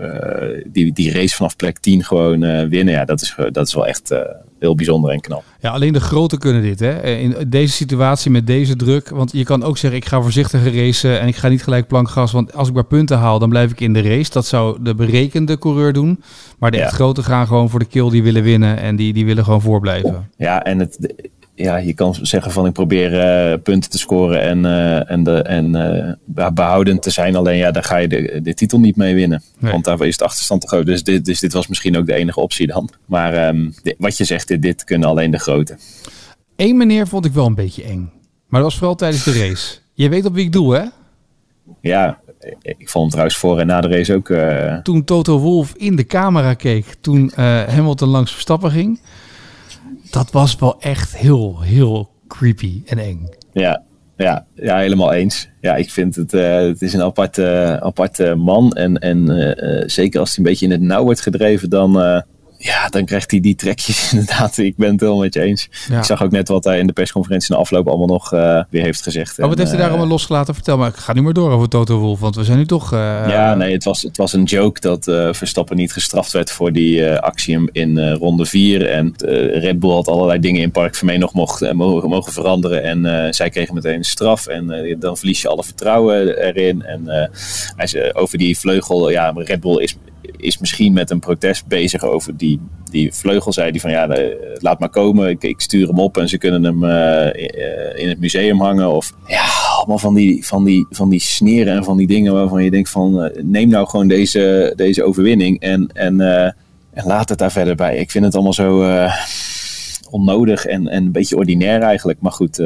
die, 0.67 0.93
die 0.93 1.13
race 1.13 1.37
vanaf 1.37 1.57
plek 1.57 1.79
10 1.79 2.05
gewoon 2.05 2.69
winnen, 2.69 2.95
ja, 2.95 3.05
dat 3.05 3.21
is, 3.21 3.35
dat 3.53 3.67
is 3.67 3.75
wel 3.75 3.87
echt 3.87 4.13
heel 4.59 4.75
bijzonder 4.75 5.11
en 5.11 5.21
knap. 5.21 5.45
Ja, 5.61 5.71
alleen 5.71 5.93
de 5.93 6.01
grote 6.01 6.39
kunnen 6.39 6.63
dit. 6.63 6.81
Hè? 6.81 7.03
In 7.03 7.37
deze 7.49 7.73
situatie 7.73 8.31
met 8.31 8.47
deze 8.47 8.77
druk. 8.77 9.09
Want 9.09 9.33
je 9.33 9.45
kan 9.45 9.63
ook 9.63 9.79
zeggen, 9.79 10.01
ik 10.01 10.07
ga 10.07 10.21
voorzichtiger 10.21 10.77
racen 10.77 11.21
en 11.21 11.29
ik 11.29 11.37
ga 11.37 11.49
niet 11.49 11.63
gelijk 11.63 11.87
plankgas. 11.87 12.33
Want 12.33 12.55
als 12.55 12.69
ik 12.69 12.75
maar 12.75 12.85
punten 12.85 13.19
haal, 13.19 13.39
dan 13.39 13.49
blijf 13.49 13.71
ik 13.71 13.81
in 13.81 13.93
de 13.93 14.03
race. 14.03 14.31
Dat 14.31 14.47
zou 14.47 14.79
de 14.83 14.95
berekende 14.95 15.59
coureur 15.59 15.93
doen. 15.93 16.23
Maar 16.59 16.71
de 16.71 16.77
ja. 16.77 16.83
echt 16.83 16.95
grote 16.95 17.23
gaan 17.23 17.47
gewoon 17.47 17.71
voor 17.71 17.79
de 17.79 17.85
kill, 17.85 18.11
die 18.11 18.23
willen 18.23 18.43
winnen. 18.43 18.79
En 18.79 18.97
die, 18.97 19.13
die 19.13 19.25
willen 19.25 19.45
gewoon 19.45 19.61
voorblijven. 19.61 20.31
Ja, 20.37 20.65
en 20.65 20.79
het, 20.79 21.15
ja, 21.59 21.77
je 21.77 21.95
kan 21.95 22.15
zeggen 22.23 22.53
van 22.53 22.67
ik 22.67 22.73
probeer 22.73 23.13
uh, 23.13 23.59
punten 23.63 23.91
te 23.91 23.99
scoren 23.99 24.43
en, 24.43 24.59
uh, 24.65 25.11
en, 25.11 25.23
de, 25.23 25.43
en 25.43 25.77
uh, 26.27 26.49
behoudend 26.53 27.03
te 27.03 27.11
zijn. 27.11 27.37
Alleen 27.37 27.57
ja, 27.57 27.71
daar 27.71 27.85
ga 27.85 27.97
je 27.97 28.09
de, 28.09 28.41
de 28.43 28.55
titel 28.55 28.79
niet 28.79 28.97
mee 28.97 29.15
winnen. 29.15 29.43
Nee. 29.59 29.73
Want 29.73 29.85
daar 29.85 30.07
is 30.07 30.17
de 30.17 30.25
achterstand 30.25 30.61
te 30.61 30.67
groot. 30.69 30.87
Dus 30.87 31.03
dit, 31.03 31.25
dus 31.25 31.41
dit 31.41 31.53
was 31.53 31.67
misschien 31.67 31.97
ook 31.97 32.07
de 32.07 32.15
enige 32.15 32.41
optie 32.41 32.67
dan. 32.67 32.91
Maar 33.07 33.49
um, 33.49 33.75
dit, 33.83 33.95
wat 33.99 34.17
je 34.17 34.25
zegt, 34.25 34.49
dit, 34.49 34.63
dit 34.63 34.85
kunnen 34.85 35.09
alleen 35.09 35.31
de 35.31 35.39
grote. 35.39 35.79
Eén 36.57 36.77
meneer 36.77 37.07
vond 37.07 37.25
ik 37.25 37.33
wel 37.33 37.47
een 37.47 37.55
beetje 37.55 37.83
eng. 37.83 38.13
Maar 38.47 38.61
dat 38.61 38.71
was 38.71 38.79
vooral 38.79 38.97
tijdens 38.97 39.25
de 39.25 39.33
race. 39.33 39.79
Je 39.95 40.09
weet 40.09 40.25
op 40.25 40.35
wie 40.35 40.45
ik 40.45 40.53
doe, 40.53 40.75
hè? 40.77 40.85
Ja, 41.81 42.19
ik 42.63 42.89
vond 42.89 43.03
hem 43.03 43.09
trouwens 43.09 43.37
voor 43.37 43.59
en 43.59 43.67
na 43.67 43.81
de 43.81 43.89
race 43.89 44.15
ook... 44.15 44.33
Toen 44.83 45.05
Toto 45.05 45.39
Wolf 45.39 45.73
in 45.77 45.97
de 45.97 46.07
camera 46.07 46.55
keek, 46.55 46.87
toen 47.01 47.33
Hamilton 47.67 48.09
langs 48.09 48.33
Verstappen 48.33 48.71
ging 48.71 49.01
dat 50.11 50.31
was 50.31 50.57
wel 50.57 50.81
echt 50.81 51.17
heel, 51.17 51.61
heel 51.61 52.11
creepy 52.29 52.83
en 52.87 52.99
eng. 52.99 53.29
Ja, 53.53 53.83
ja, 54.17 54.47
ja 54.55 54.79
helemaal 54.79 55.13
eens. 55.13 55.49
Ja, 55.61 55.77
ik 55.77 55.91
vind 55.91 56.17
het, 56.17 56.33
uh, 56.33 56.57
het 56.57 56.83
is 56.83 56.93
een 56.93 57.03
aparte, 57.03 57.79
aparte 57.81 58.35
man. 58.35 58.73
En, 58.73 58.99
en 58.99 59.31
uh, 59.31 59.83
zeker 59.87 60.21
als 60.21 60.29
hij 60.29 60.39
een 60.39 60.51
beetje 60.51 60.67
in 60.67 60.73
het 60.73 60.81
nauw 60.81 61.05
wordt 61.05 61.21
gedreven, 61.21 61.71
dan, 61.71 62.25
ja, 62.59 62.89
dan 62.89 63.05
krijgt 63.05 63.31
hij 63.31 63.41
die 63.41 63.55
trekjes 63.55 64.09
inderdaad. 64.13 64.59
Ik 64.59 64.77
ben 64.77 64.91
het 64.91 65.01
helemaal 65.01 65.23
met 65.23 65.35
je 65.35 65.41
eens. 65.41 65.69
Ik 65.91 66.05
zag 66.05 66.23
ook 66.23 66.31
net 66.31 66.49
wat 66.49 66.65
hij 66.65 66.79
in 66.79 66.87
de 66.87 66.93
persconferentie 66.93 67.55
na 67.55 67.61
afloop 67.61 67.89
allemaal 67.89 68.07
nog 68.07 68.33
uh, 68.33 68.63
weer 68.71 68.83
heeft 68.83 69.03
gezegd. 69.03 69.39
Oh, 69.39 69.49
wat 69.49 69.59
heeft 69.59 69.71
hij 69.71 69.79
daar 69.79 69.89
allemaal 69.89 70.07
losgelaten? 70.07 70.55
Vertel 70.55 70.77
maar, 70.77 70.89
ik 70.89 70.97
ga 70.97 71.13
nu 71.13 71.23
maar 71.23 71.33
door 71.33 71.51
over 71.51 71.69
Toto 71.69 71.99
Wolf, 71.99 72.21
want 72.21 72.37
we 72.37 72.45
zijn 72.45 72.59
nu 72.59 72.67
toch... 72.67 72.91
ja, 72.91 73.55
nee, 73.55 73.73
het 73.73 73.85
was, 73.85 74.03
het 74.03 74.17
was 74.17 74.33
een 74.33 74.45
joke 74.45 74.81
dat 74.81 75.05
Verstappen 75.37 75.77
niet 75.77 75.93
gestraft 75.93 76.33
werd 76.33 76.51
voor 76.51 76.73
die 76.73 77.11
actie 77.11 77.71
in 77.73 78.13
ronde 78.13 78.47
4. 78.47 78.87
En 78.87 79.13
Red 79.53 79.79
Bull 79.79 79.91
had 79.91 80.09
allerlei 80.09 80.41
dingen 80.41 80.63
in 80.63 80.71
Park 80.71 80.95
Vermeen 80.95 81.21
nog 81.21 81.33
mocht, 81.33 81.73
mogen, 81.73 82.09
mogen 82.09 82.33
veranderen. 82.33 82.83
En 82.83 83.35
zij 83.35 83.51
kregen 83.51 83.75
meteen 83.75 83.97
een 83.97 84.05
straf. 84.05 84.47
En 84.47 84.97
dan 84.99 85.17
verlies 85.17 85.43
je 85.43 85.49
alle 85.49 85.65
vertrouwen 85.65 86.39
erin. 86.39 86.83
En 86.83 87.03
hij 87.77 87.87
zei 87.87 88.13
over 88.13 88.39
die 88.39 88.59
vleugel, 88.59 89.11
ja, 89.11 89.33
Red 89.37 89.61
Bull 89.61 89.83
is 89.83 89.97
is 90.37 90.59
misschien 90.59 90.93
met 90.93 91.11
een 91.11 91.19
protest 91.19 91.67
bezig 91.67 92.05
over 92.05 92.37
die, 92.37 92.61
die 92.91 93.13
vleugel. 93.13 93.53
Zei 93.53 93.71
die 93.71 93.81
van 93.81 93.91
ja, 93.91 94.09
eh, 94.09 94.37
laat 94.59 94.79
maar 94.79 94.89
komen. 94.89 95.29
Ik, 95.29 95.43
ik 95.43 95.61
stuur 95.61 95.89
hem 95.89 95.99
op 95.99 96.17
en 96.17 96.29
ze 96.29 96.39
kunnen 96.39 96.65
hem 96.65 96.85
uh, 96.85 98.03
in 98.03 98.09
het 98.09 98.21
museum 98.21 98.61
hangen. 98.61 98.91
Of 98.93 99.13
ja, 99.27 99.45
allemaal 99.77 99.99
van 99.99 100.15
die, 100.15 100.47
van, 100.47 100.65
die, 100.65 100.87
van 100.91 101.09
die 101.09 101.21
sneren 101.21 101.77
en 101.77 101.85
van 101.85 101.97
die 101.97 102.07
dingen 102.07 102.33
waarvan 102.33 102.65
je 102.65 102.71
denkt 102.71 102.91
van 102.91 103.31
neem 103.43 103.69
nou 103.69 103.89
gewoon 103.89 104.09
deze, 104.09 104.73
deze 104.77 105.05
overwinning 105.05 105.61
en, 105.61 105.91
en, 105.93 106.21
en 106.21 107.05
laat 107.05 107.29
het 107.29 107.39
daar 107.39 107.53
verder 107.53 107.75
bij. 107.75 107.97
Ik 107.97 108.11
vind 108.11 108.25
het 108.25 108.35
allemaal 108.35 108.53
zo 108.53 108.87
onnodig 110.11 110.67
en, 110.67 110.89
en 110.89 111.05
een 111.05 111.13
beetje 111.13 111.37
ordinair 111.37 111.81
eigenlijk. 111.81 112.21
Maar 112.21 112.33
goed. 112.33 112.57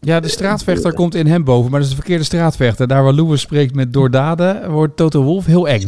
ja, 0.00 0.20
de 0.20 0.28
straatvechter 0.28 0.94
komt 0.94 1.14
in 1.14 1.26
hem 1.26 1.44
boven, 1.44 1.70
maar 1.70 1.80
dat 1.80 1.88
is 1.88 1.94
de 1.94 2.00
verkeerde 2.00 2.24
straatvechter. 2.24 2.88
Daar 2.88 3.02
waar 3.02 3.12
Lewis 3.12 3.40
spreekt 3.40 3.74
met 3.74 3.92
doordaden, 3.92 4.70
wordt 4.70 4.96
Toto 4.96 5.22
Wolf 5.22 5.46
heel 5.46 5.68
eng. 5.68 5.86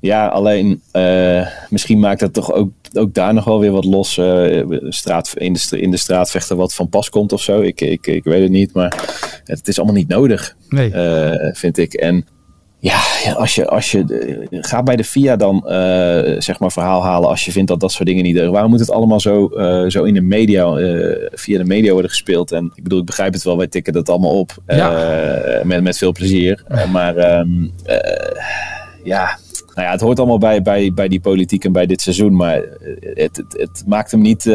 Ja, 0.00 0.26
alleen 0.26 0.82
uh, 0.92 1.46
misschien 1.70 1.98
maakt 1.98 2.20
dat 2.20 2.32
toch 2.32 2.52
ook, 2.52 2.70
ook 2.92 3.14
daar 3.14 3.34
nog 3.34 3.44
wel 3.44 3.60
weer 3.60 3.70
wat 3.70 3.84
los. 3.84 4.16
Uh, 4.16 4.64
straat, 4.88 5.34
in, 5.36 5.52
de, 5.52 5.80
in 5.80 5.90
de 5.90 5.96
straatvechter 5.96 6.56
wat 6.56 6.74
van 6.74 6.88
pas 6.88 7.10
komt 7.10 7.32
of 7.32 7.42
zo. 7.42 7.60
Ik, 7.60 7.80
ik, 7.80 8.06
ik 8.06 8.24
weet 8.24 8.42
het 8.42 8.50
niet, 8.50 8.72
maar 8.72 8.94
het 9.44 9.68
is 9.68 9.78
allemaal 9.78 9.96
niet 9.96 10.08
nodig, 10.08 10.56
nee. 10.68 10.90
uh, 10.90 11.52
vind 11.52 11.78
ik. 11.78 11.94
En 11.94 12.26
ja, 12.78 13.00
als 13.34 13.54
je, 13.54 13.66
als 13.68 13.90
je 13.90 14.46
ga 14.50 14.82
bij 14.82 14.96
de 14.96 15.04
FIA 15.04 15.36
dan 15.36 15.62
zeg 16.38 16.58
maar 16.58 16.72
verhaal 16.72 17.02
halen 17.02 17.28
als 17.28 17.44
je 17.44 17.52
vindt 17.52 17.68
dat 17.68 17.80
dat 17.80 17.92
soort 17.92 18.08
dingen 18.08 18.22
niet 18.22 18.34
deugen. 18.34 18.52
Waarom 18.52 18.70
moet 18.70 18.80
het 18.80 18.90
allemaal 18.90 19.20
zo, 19.20 19.50
zo 19.88 20.04
in 20.04 20.14
de 20.14 20.20
media, 20.20 20.72
via 21.30 21.58
de 21.58 21.64
media 21.64 21.92
worden 21.92 22.10
gespeeld? 22.10 22.52
En 22.52 22.72
ik 22.74 22.82
bedoel, 22.82 22.98
ik 22.98 23.06
begrijp 23.06 23.32
het 23.32 23.42
wel, 23.42 23.56
wij 23.56 23.66
tikken 23.66 23.92
dat 23.92 24.08
allemaal 24.08 24.38
op 24.38 24.56
ja. 24.66 25.60
met, 25.64 25.82
met 25.82 25.98
veel 25.98 26.12
plezier. 26.12 26.64
maar 26.92 27.38
um, 27.38 27.72
ja, 29.04 29.38
nou 29.78 29.90
ja, 29.90 29.96
het 29.96 30.04
hoort 30.04 30.18
allemaal 30.18 30.38
bij, 30.38 30.62
bij, 30.62 30.92
bij 30.94 31.08
die 31.08 31.20
politiek 31.20 31.64
en 31.64 31.72
bij 31.72 31.86
dit 31.86 32.00
seizoen. 32.00 32.36
Maar 32.36 32.62
het, 33.00 33.36
het, 33.36 33.54
het 33.58 33.82
maakt 33.86 34.10
hem 34.10 34.20
niet. 34.20 34.44
Uh, 34.44 34.54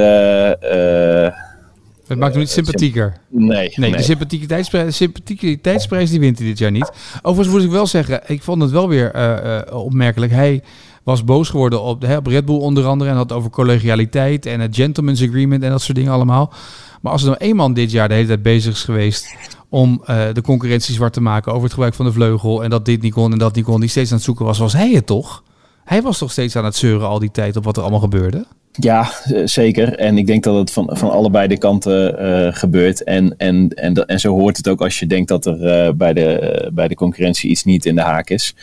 het 2.07 2.17
maakt 2.17 2.31
hem 2.31 2.39
niet 2.39 2.49
sympathieker. 2.49 3.17
Nee. 3.29 3.71
Nee, 3.75 3.91
de 3.91 4.01
sympathiekeiteitsprijs, 4.01 4.95
sympathiekeiteitsprijs 4.95 6.09
die 6.09 6.19
wint 6.19 6.37
hij 6.37 6.47
dit 6.47 6.57
jaar 6.57 6.71
niet. 6.71 6.91
Overigens 7.21 7.55
moet 7.55 7.65
ik 7.65 7.71
wel 7.71 7.87
zeggen, 7.87 8.21
ik 8.25 8.43
vond 8.43 8.61
het 8.61 8.71
wel 8.71 8.89
weer 8.89 9.15
uh, 9.15 9.79
opmerkelijk. 9.79 10.31
Hij 10.31 10.63
was 11.03 11.23
boos 11.23 11.49
geworden 11.49 11.81
op, 11.81 12.01
hè, 12.01 12.17
op 12.17 12.27
Red 12.27 12.45
Bull 12.45 12.59
onder 12.59 12.85
andere. 12.85 13.09
En 13.09 13.15
had 13.15 13.31
over 13.31 13.49
collegialiteit 13.49 14.45
en 14.45 14.59
het 14.59 14.75
gentleman's 14.75 15.23
agreement 15.23 15.63
en 15.63 15.69
dat 15.69 15.81
soort 15.81 15.97
dingen 15.97 16.11
allemaal. 16.11 16.53
Maar 17.01 17.11
als 17.11 17.21
er 17.21 17.27
nou 17.27 17.39
één 17.39 17.55
man 17.55 17.73
dit 17.73 17.91
jaar 17.91 18.07
de 18.07 18.13
hele 18.13 18.27
tijd 18.27 18.41
bezig 18.41 18.73
is 18.73 18.83
geweest 18.83 19.35
om 19.73 20.03
uh, 20.09 20.25
de 20.33 20.41
concurrentie 20.41 20.93
zwart 20.93 21.13
te 21.13 21.21
maken 21.21 21.51
over 21.51 21.63
het 21.63 21.73
gebruik 21.73 21.93
van 21.93 22.05
de 22.05 22.11
vleugel 22.11 22.63
en 22.63 22.69
dat 22.69 22.85
dit 22.85 23.01
niet 23.01 23.13
kon 23.13 23.31
en 23.31 23.37
dat 23.37 23.55
niet 23.55 23.65
kon, 23.65 23.79
die 23.79 23.89
steeds 23.89 24.09
aan 24.09 24.15
het 24.15 24.25
zoeken 24.25 24.45
was, 24.45 24.57
was 24.57 24.73
hij 24.73 24.91
het 24.91 25.05
toch? 25.05 25.43
Hij 25.83 26.01
was 26.01 26.17
toch 26.17 26.31
steeds 26.31 26.55
aan 26.55 26.65
het 26.65 26.75
zeuren 26.75 27.07
al 27.07 27.19
die 27.19 27.31
tijd 27.31 27.55
op 27.55 27.63
wat 27.63 27.75
er 27.75 27.81
allemaal 27.81 27.99
gebeurde? 27.99 28.45
Ja, 28.71 29.09
zeker. 29.45 29.95
En 29.95 30.17
ik 30.17 30.27
denk 30.27 30.43
dat 30.43 30.55
het 30.55 30.71
van, 30.71 30.89
van 30.91 31.09
allebei 31.09 31.47
de 31.47 31.57
kanten 31.57 32.25
uh, 32.25 32.53
gebeurt. 32.53 33.03
En, 33.03 33.37
en, 33.37 33.69
en, 33.69 33.93
en 33.93 34.19
zo 34.19 34.33
hoort 34.33 34.57
het 34.57 34.67
ook 34.67 34.81
als 34.81 34.99
je 34.99 35.07
denkt 35.07 35.27
dat 35.27 35.45
er 35.45 35.95
bij, 35.95 36.13
de, 36.13 36.71
bij 36.73 36.87
de 36.87 36.95
concurrentie 36.95 37.49
iets 37.49 37.63
niet 37.63 37.85
in 37.85 37.95
de 37.95 38.01
haak 38.01 38.29
is. 38.29 38.55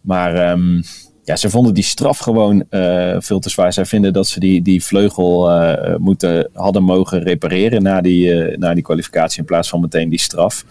Maar 0.00 0.50
um, 0.50 0.82
ja, 1.30 1.36
ze 1.36 1.50
vonden 1.50 1.74
die 1.74 1.84
straf 1.84 2.18
gewoon 2.18 2.64
uh, 2.70 3.16
veel 3.18 3.38
te 3.38 3.50
zwaar. 3.50 3.72
Zij 3.72 3.84
vinden 3.84 4.12
dat 4.12 4.26
ze 4.26 4.40
die, 4.40 4.62
die 4.62 4.84
vleugel 4.84 5.50
uh, 5.50 5.96
moeten, 5.96 6.50
hadden 6.52 6.82
mogen 6.82 7.22
repareren 7.22 7.82
na 7.82 8.00
die, 8.00 8.26
uh, 8.26 8.56
na 8.56 8.74
die 8.74 8.82
kwalificatie 8.82 9.38
in 9.38 9.44
plaats 9.44 9.68
van 9.68 9.80
meteen 9.80 10.08
die 10.08 10.20
straf. 10.20 10.64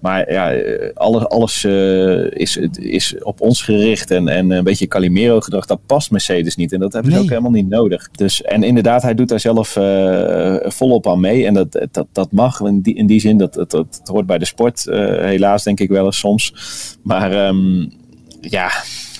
Maar 0.00 0.32
ja, 0.32 0.52
alles, 0.94 1.28
alles 1.28 1.64
is, 2.34 2.56
is 2.78 3.14
op 3.22 3.40
ons 3.40 3.62
gericht 3.62 4.10
en, 4.10 4.28
en 4.28 4.50
een 4.50 4.64
beetje 4.64 4.86
Calimero 4.86 5.40
gedrag, 5.40 5.66
dat 5.66 5.86
past 5.86 6.10
Mercedes 6.10 6.56
niet. 6.56 6.72
En 6.72 6.80
dat 6.80 6.92
hebben 6.92 7.12
ze 7.12 7.18
ook 7.18 7.28
helemaal 7.28 7.50
niet 7.50 7.68
nodig. 7.68 8.08
Dus, 8.10 8.42
en 8.42 8.62
inderdaad, 8.62 9.02
hij 9.02 9.14
doet 9.14 9.28
daar 9.28 9.40
zelf 9.40 9.68
volop 10.74 11.08
aan 11.08 11.20
mee. 11.20 11.46
En 11.46 11.54
dat, 11.54 11.86
dat, 11.90 12.06
dat 12.12 12.32
mag 12.32 12.60
in 12.60 12.80
die, 12.80 12.94
in 12.94 13.06
die 13.06 13.20
zin, 13.20 13.38
dat, 13.38 13.54
dat, 13.54 13.70
dat 13.70 14.00
hoort 14.04 14.26
bij 14.26 14.38
de 14.38 14.44
sport. 14.44 14.84
helaas 15.20 15.62
denk 15.62 15.80
ik 15.80 15.88
wel 15.88 16.04
eens 16.04 16.18
soms. 16.18 16.52
Maar 17.02 17.46
um, 17.46 17.92
ja, 18.40 18.70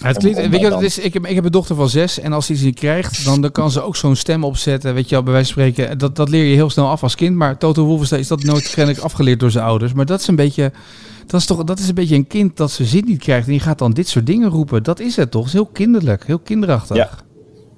het 0.07 0.19
klinkt, 0.19 0.49
weet 0.49 0.61
je 0.61 0.71
wat 0.71 0.81
het 0.81 0.89
is? 0.89 0.99
Ik 0.99 1.15
heb, 1.15 1.27
ik 1.27 1.35
heb 1.35 1.45
een 1.45 1.51
dochter 1.51 1.77
van 1.77 1.89
zes 1.89 2.21
en 2.21 2.33
als 2.33 2.49
hij 2.49 2.57
ze 2.57 2.73
krijgt, 2.73 3.25
dan, 3.25 3.41
dan 3.41 3.53
kan 3.53 3.71
ze 3.71 3.83
ook 3.83 3.97
zo'n 3.97 4.17
stem 4.17 4.45
opzetten. 4.45 4.95
Weet 4.95 5.09
je 5.09 5.15
wel, 5.15 5.25
bij 5.25 5.33
wijze 5.33 5.53
van 5.53 5.63
spreken. 5.63 5.99
Dat, 5.99 6.17
dat 6.17 6.29
leer 6.29 6.45
je 6.45 6.55
heel 6.55 6.71
snel 6.71 6.89
af 6.89 7.03
als 7.03 7.15
kind. 7.15 7.37
Maar 7.37 7.59
Toto 7.59 7.85
Wolfenstein 7.85 8.21
is 8.21 8.29
dat 8.29 8.43
nooit 8.43 8.63
waarschijnlijk 8.63 8.99
afgeleerd 8.99 9.41
door 9.41 9.51
zijn 9.51 9.65
ouders. 9.65 9.93
Maar 9.93 10.07
dat 10.07 10.21
is 10.21 10.27
een 10.27 10.37
beetje, 10.37 10.73
dat 11.27 11.41
is 11.41 11.47
toch, 11.47 11.65
dat 11.65 11.79
is 11.79 11.89
een 11.89 11.95
beetje 11.95 12.15
een 12.15 12.27
kind 12.27 12.57
dat 12.57 12.71
zijn 12.71 12.89
zin 12.89 13.05
niet 13.07 13.21
krijgt. 13.21 13.47
En 13.47 13.53
die 13.53 13.61
gaat 13.61 13.79
dan 13.79 13.93
dit 13.93 14.09
soort 14.09 14.27
dingen 14.27 14.49
roepen. 14.49 14.83
Dat 14.83 15.01
is 15.01 15.17
het 15.17 15.31
toch? 15.31 15.45
Het 15.45 15.53
is 15.53 15.59
heel 15.59 15.71
kinderlijk, 15.73 16.27
heel 16.27 16.39
kinderachtig. 16.39 16.97
Ja. 16.97 17.11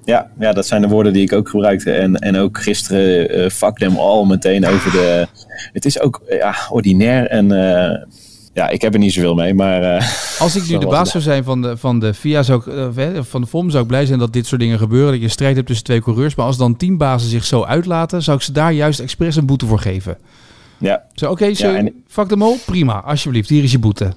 Ja, 0.05 0.31
ja, 0.39 0.53
dat 0.53 0.67
zijn 0.67 0.81
de 0.81 0.87
woorden 0.87 1.13
die 1.13 1.21
ik 1.21 1.33
ook 1.33 1.49
gebruikte. 1.49 1.91
En, 1.91 2.15
en 2.15 2.37
ook 2.37 2.61
gisteren, 2.61 3.37
uh, 3.39 3.49
fuck 3.49 3.77
them 3.77 3.97
all, 3.97 4.25
meteen 4.25 4.67
over 4.67 4.91
de... 4.91 5.27
Het 5.73 5.85
is 5.85 5.99
ook 5.99 6.21
ja, 6.29 6.55
ordinair 6.69 7.27
en... 7.27 7.51
Uh, 7.53 8.05
ja, 8.59 8.69
ik 8.69 8.81
heb 8.81 8.93
er 8.93 8.99
niet 8.99 9.13
zoveel 9.13 9.35
mee, 9.35 9.53
maar... 9.53 9.81
Uh, 9.83 10.07
Als 10.39 10.55
ik 10.55 10.69
nu 10.69 10.77
de 10.77 10.87
baas 10.87 11.11
zou 11.11 11.23
zijn 11.23 11.43
van 11.43 11.61
de, 11.61 11.77
van 11.77 11.99
de 11.99 12.13
FIA, 12.13 12.43
zou 12.43 12.59
ik, 12.59 12.97
uh, 12.97 13.19
van 13.21 13.41
de 13.41 13.47
FOM, 13.47 13.69
zou 13.69 13.81
ik 13.81 13.89
blij 13.89 14.05
zijn 14.05 14.19
dat 14.19 14.33
dit 14.33 14.45
soort 14.45 14.61
dingen 14.61 14.77
gebeuren. 14.77 15.11
Dat 15.11 15.21
je 15.21 15.27
strijd 15.27 15.55
hebt 15.55 15.67
tussen 15.67 15.85
twee 15.85 16.01
coureurs. 16.01 16.35
Maar 16.35 16.45
als 16.45 16.57
dan 16.57 16.77
teambazen 16.77 17.29
zich 17.29 17.45
zo 17.45 17.63
uitlaten, 17.63 18.23
zou 18.23 18.37
ik 18.37 18.43
ze 18.43 18.51
daar 18.51 18.73
juist 18.73 18.99
expres 18.99 19.35
een 19.35 19.45
boete 19.45 19.65
voor 19.65 19.79
geven. 19.79 20.17
Ja. 20.77 21.03
Zo, 21.13 21.25
oké, 21.25 21.33
okay, 21.33 21.53
ja, 21.57 21.75
en... 21.75 22.03
fuck 22.07 22.27
them 22.27 22.41
all, 22.41 22.57
prima, 22.65 23.01
alsjeblieft, 23.01 23.49
hier 23.49 23.63
is 23.63 23.71
je 23.71 23.79
boete. 23.79 24.13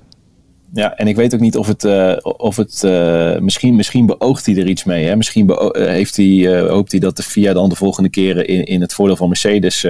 Ja, 0.74 0.96
en 0.96 1.06
ik 1.06 1.16
weet 1.16 1.34
ook 1.34 1.40
niet 1.40 1.56
of 1.56 1.66
het, 1.66 1.84
uh, 1.84 2.16
of 2.22 2.56
het 2.56 2.82
uh, 2.84 3.38
misschien, 3.38 3.76
misschien 3.76 4.06
beoogt 4.06 4.46
hij 4.46 4.56
er 4.56 4.66
iets 4.66 4.84
mee. 4.84 5.06
Hè? 5.06 5.16
Misschien 5.16 5.50
uh, 5.50 5.70
heeft 5.72 6.16
hij, 6.16 6.60
hoopt 6.68 6.90
hij 6.90 7.00
dat 7.00 7.16
de 7.16 7.22
FIA 7.22 7.52
dan 7.52 7.68
de 7.68 7.74
volgende 7.74 8.08
keren 8.08 8.46
in, 8.46 8.64
in 8.64 8.80
het 8.80 8.94
voordeel 8.94 9.16
van 9.16 9.28
Mercedes 9.28 9.86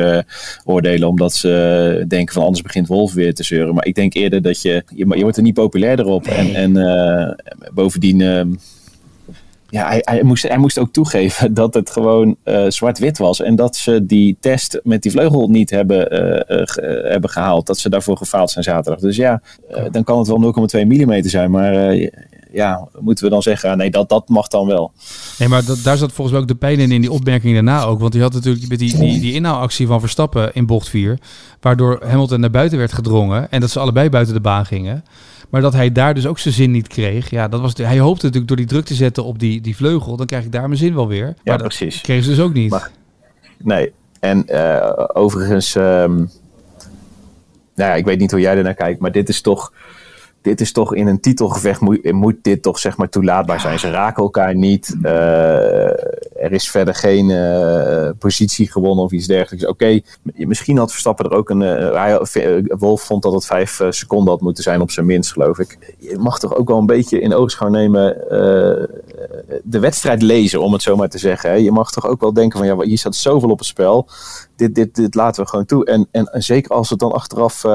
oordelen. 0.65 1.09
Omdat 1.09 1.35
ze 1.35 2.05
denken 2.09 2.35
van 2.35 2.43
anders 2.43 2.62
begint 2.62 2.87
Wolf 2.87 3.12
weer 3.12 3.35
te 3.35 3.45
zeuren. 3.45 3.75
Maar 3.75 3.87
ik 3.87 3.95
denk 3.95 4.15
eerder 4.15 4.43
dat 4.43 4.62
je, 4.62 4.85
je, 4.95 5.07
je 5.17 5.23
wordt 5.23 5.37
er 5.37 5.43
niet 5.43 5.55
populairder 5.55 6.07
op. 6.07 6.27
Nee. 6.27 6.55
En, 6.55 6.77
en 6.77 7.37
bovendien 7.75 8.21
ehm, 8.21 8.49
ja, 9.73 9.87
hij, 9.87 10.00
hij, 10.05 10.23
moest, 10.23 10.49
hij 10.49 10.59
moest 10.59 10.79
ook 10.79 10.93
toegeven 10.93 11.55
dat 11.62 11.75
het 11.75 11.91
gewoon 11.91 12.37
uh, 12.45 12.64
zwart-wit 12.69 13.19
was. 13.19 13.41
En 13.41 13.57
dat 13.57 13.76
ze 13.76 14.07
die 14.07 14.37
test 14.41 14.81
met 14.83 15.02
die 15.02 15.11
vleugel 15.11 15.49
niet 15.49 15.71
hebben, 15.71 16.14
uh, 16.14 16.59
uh, 16.59 17.11
hebben 17.11 17.31
gehaald. 17.31 17.67
Dat 17.67 17.79
ze 17.79 17.88
daarvoor 17.88 18.17
gefaald 18.17 18.50
zijn 18.50 18.64
zaterdag. 18.64 19.00
Dus 19.00 19.17
ja, 19.17 19.43
dan 19.91 20.05
kan 20.05 20.19
het 20.19 20.29
wel 20.29 20.55
0,2 20.76 20.87
mm 20.87 21.23
zijn. 21.23 21.50
Maar 21.50 21.95
ja, 22.52 22.88
moeten 23.00 23.25
we 23.25 23.31
dan 23.31 23.43
zeggen, 23.43 23.71
ah, 23.71 23.76
nee, 23.76 23.91
dat, 23.91 24.09
dat 24.09 24.29
mag 24.29 24.49
dan 24.49 24.67
wel. 24.67 24.93
Nee, 25.38 25.49
maar 25.49 25.64
dat, 25.64 25.79
daar 25.83 25.97
zat 25.97 26.12
volgens 26.12 26.31
mij 26.31 26.41
ook 26.41 26.49
de 26.49 26.67
pijn 26.67 26.79
in, 26.79 26.91
in 26.91 27.00
die 27.00 27.12
opmerking 27.12 27.55
daarna 27.55 27.83
ook. 27.83 28.00
Want 28.00 28.12
hij 28.12 28.23
had 28.23 28.33
natuurlijk 28.33 28.69
met 28.69 28.79
die, 28.79 28.99
die, 28.99 29.21
die 29.21 29.35
inhaalactie 29.35 29.87
van 29.87 30.00
Verstappen 30.00 30.55
in 30.55 30.67
bocht 30.67 30.88
4. 30.88 31.19
Waardoor 31.61 32.02
Hamilton 32.07 32.41
naar 32.41 32.50
buiten 32.50 32.79
werd 32.79 32.93
gedrongen. 32.93 33.50
En 33.50 33.61
dat 33.61 33.71
ze 33.71 33.81
allebei 33.81 34.09
buiten 34.09 34.35
de 34.35 34.41
baan 34.41 34.67
gingen. 34.67 35.05
Maar 35.52 35.61
dat 35.61 35.73
hij 35.73 35.92
daar 35.92 36.14
dus 36.14 36.26
ook 36.26 36.38
zijn 36.38 36.54
zin 36.54 36.71
niet 36.71 36.88
kreeg. 36.88 37.30
Ja, 37.30 37.49
dat 37.49 37.61
was 37.61 37.75
de, 37.75 37.85
hij 37.85 37.99
hoopte 37.99 38.25
natuurlijk 38.25 38.49
door 38.49 38.56
die 38.56 38.66
druk 38.66 38.85
te 38.85 38.94
zetten 38.94 39.25
op 39.25 39.38
die, 39.38 39.61
die 39.61 39.76
vleugel. 39.76 40.16
Dan 40.16 40.26
krijg 40.26 40.44
ik 40.44 40.52
daar 40.52 40.66
mijn 40.66 40.78
zin 40.78 40.94
wel 40.94 41.09
weer. 41.09 41.25
Maar 41.25 41.37
ja, 41.42 41.56
precies. 41.56 42.00
kreeg 42.00 42.23
ze 42.23 42.28
dus 42.30 42.40
ook 42.40 42.52
niet. 42.52 42.71
Maar, 42.71 42.90
nee. 43.59 43.92
En 44.21 44.44
uh, 44.49 44.92
overigens... 45.12 45.75
Um, 45.75 46.30
nou 47.75 47.90
ja, 47.90 47.94
ik 47.94 48.04
weet 48.04 48.18
niet 48.18 48.30
hoe 48.30 48.40
jij 48.40 48.56
er 48.56 48.62
naar 48.62 48.75
kijkt. 48.75 49.00
Maar 49.00 49.12
dit 49.12 49.28
is 49.28 49.40
toch 49.40 49.73
dit 50.42 50.61
is 50.61 50.72
toch 50.72 50.94
in 50.94 51.06
een 51.06 51.20
titelgevecht 51.20 51.80
moet, 52.12 52.37
dit 52.42 52.62
toch 52.62 52.78
zeg 52.78 52.96
maar 52.96 53.08
toelaatbaar 53.08 53.61
zijn. 53.61 53.78
Ze 53.78 53.90
raken 53.90 54.22
elkaar 54.22 54.54
niet. 54.54 54.96
Uh, 55.02 55.12
er 56.42 56.52
is 56.52 56.70
verder 56.70 56.94
geen 56.94 57.28
uh, 57.28 58.08
positie 58.18 58.70
gewonnen 58.70 59.04
of 59.04 59.12
iets 59.12 59.26
dergelijks. 59.26 59.66
Oké, 59.66 60.00
misschien 60.34 60.78
had 60.78 60.90
Verstappen 60.90 61.25
er 61.25 61.37
ook 61.37 61.50
een. 61.50 61.61
Uh, 61.61 61.94
hij, 62.32 62.64
Wolf 62.78 63.02
vond 63.02 63.22
dat 63.22 63.32
het 63.32 63.46
vijf 63.46 63.80
seconden 63.88 64.32
had 64.32 64.40
moeten 64.40 64.62
zijn 64.62 64.80
op 64.80 64.90
zijn 64.90 65.06
minst, 65.06 65.32
geloof 65.32 65.58
ik. 65.58 65.94
Je 65.99 66.18
mag 66.18 66.38
toch 66.38 66.54
ook 66.54 66.68
wel 66.68 66.78
een 66.78 66.87
beetje 66.87 67.20
in 67.20 67.34
oogschouw 67.34 67.68
nemen. 67.68 68.16
de 69.64 69.78
wedstrijd 69.78 70.22
lezen, 70.22 70.62
om 70.62 70.72
het 70.72 70.82
zo 70.82 70.96
maar 70.96 71.08
te 71.08 71.18
zeggen. 71.18 71.62
Je 71.62 71.72
mag 71.72 71.92
toch 71.92 72.06
ook 72.06 72.20
wel 72.20 72.32
denken 72.32 72.58
van 72.58 72.66
ja, 72.66 72.80
hier 72.80 72.99
staat 72.99 73.14
zoveel 73.14 73.50
op 73.50 73.58
het 73.58 73.68
spel 73.68 74.08
dit, 74.71 74.95
dit, 74.95 75.14
laten 75.14 75.42
we 75.42 75.49
gewoon 75.49 75.64
toe. 75.64 75.85
En, 75.85 76.09
en, 76.11 76.28
zeker 76.33 76.75
als 76.75 76.90
het 76.90 76.99
dan 76.99 77.12
achteraf 77.12 77.64
uh, 77.64 77.71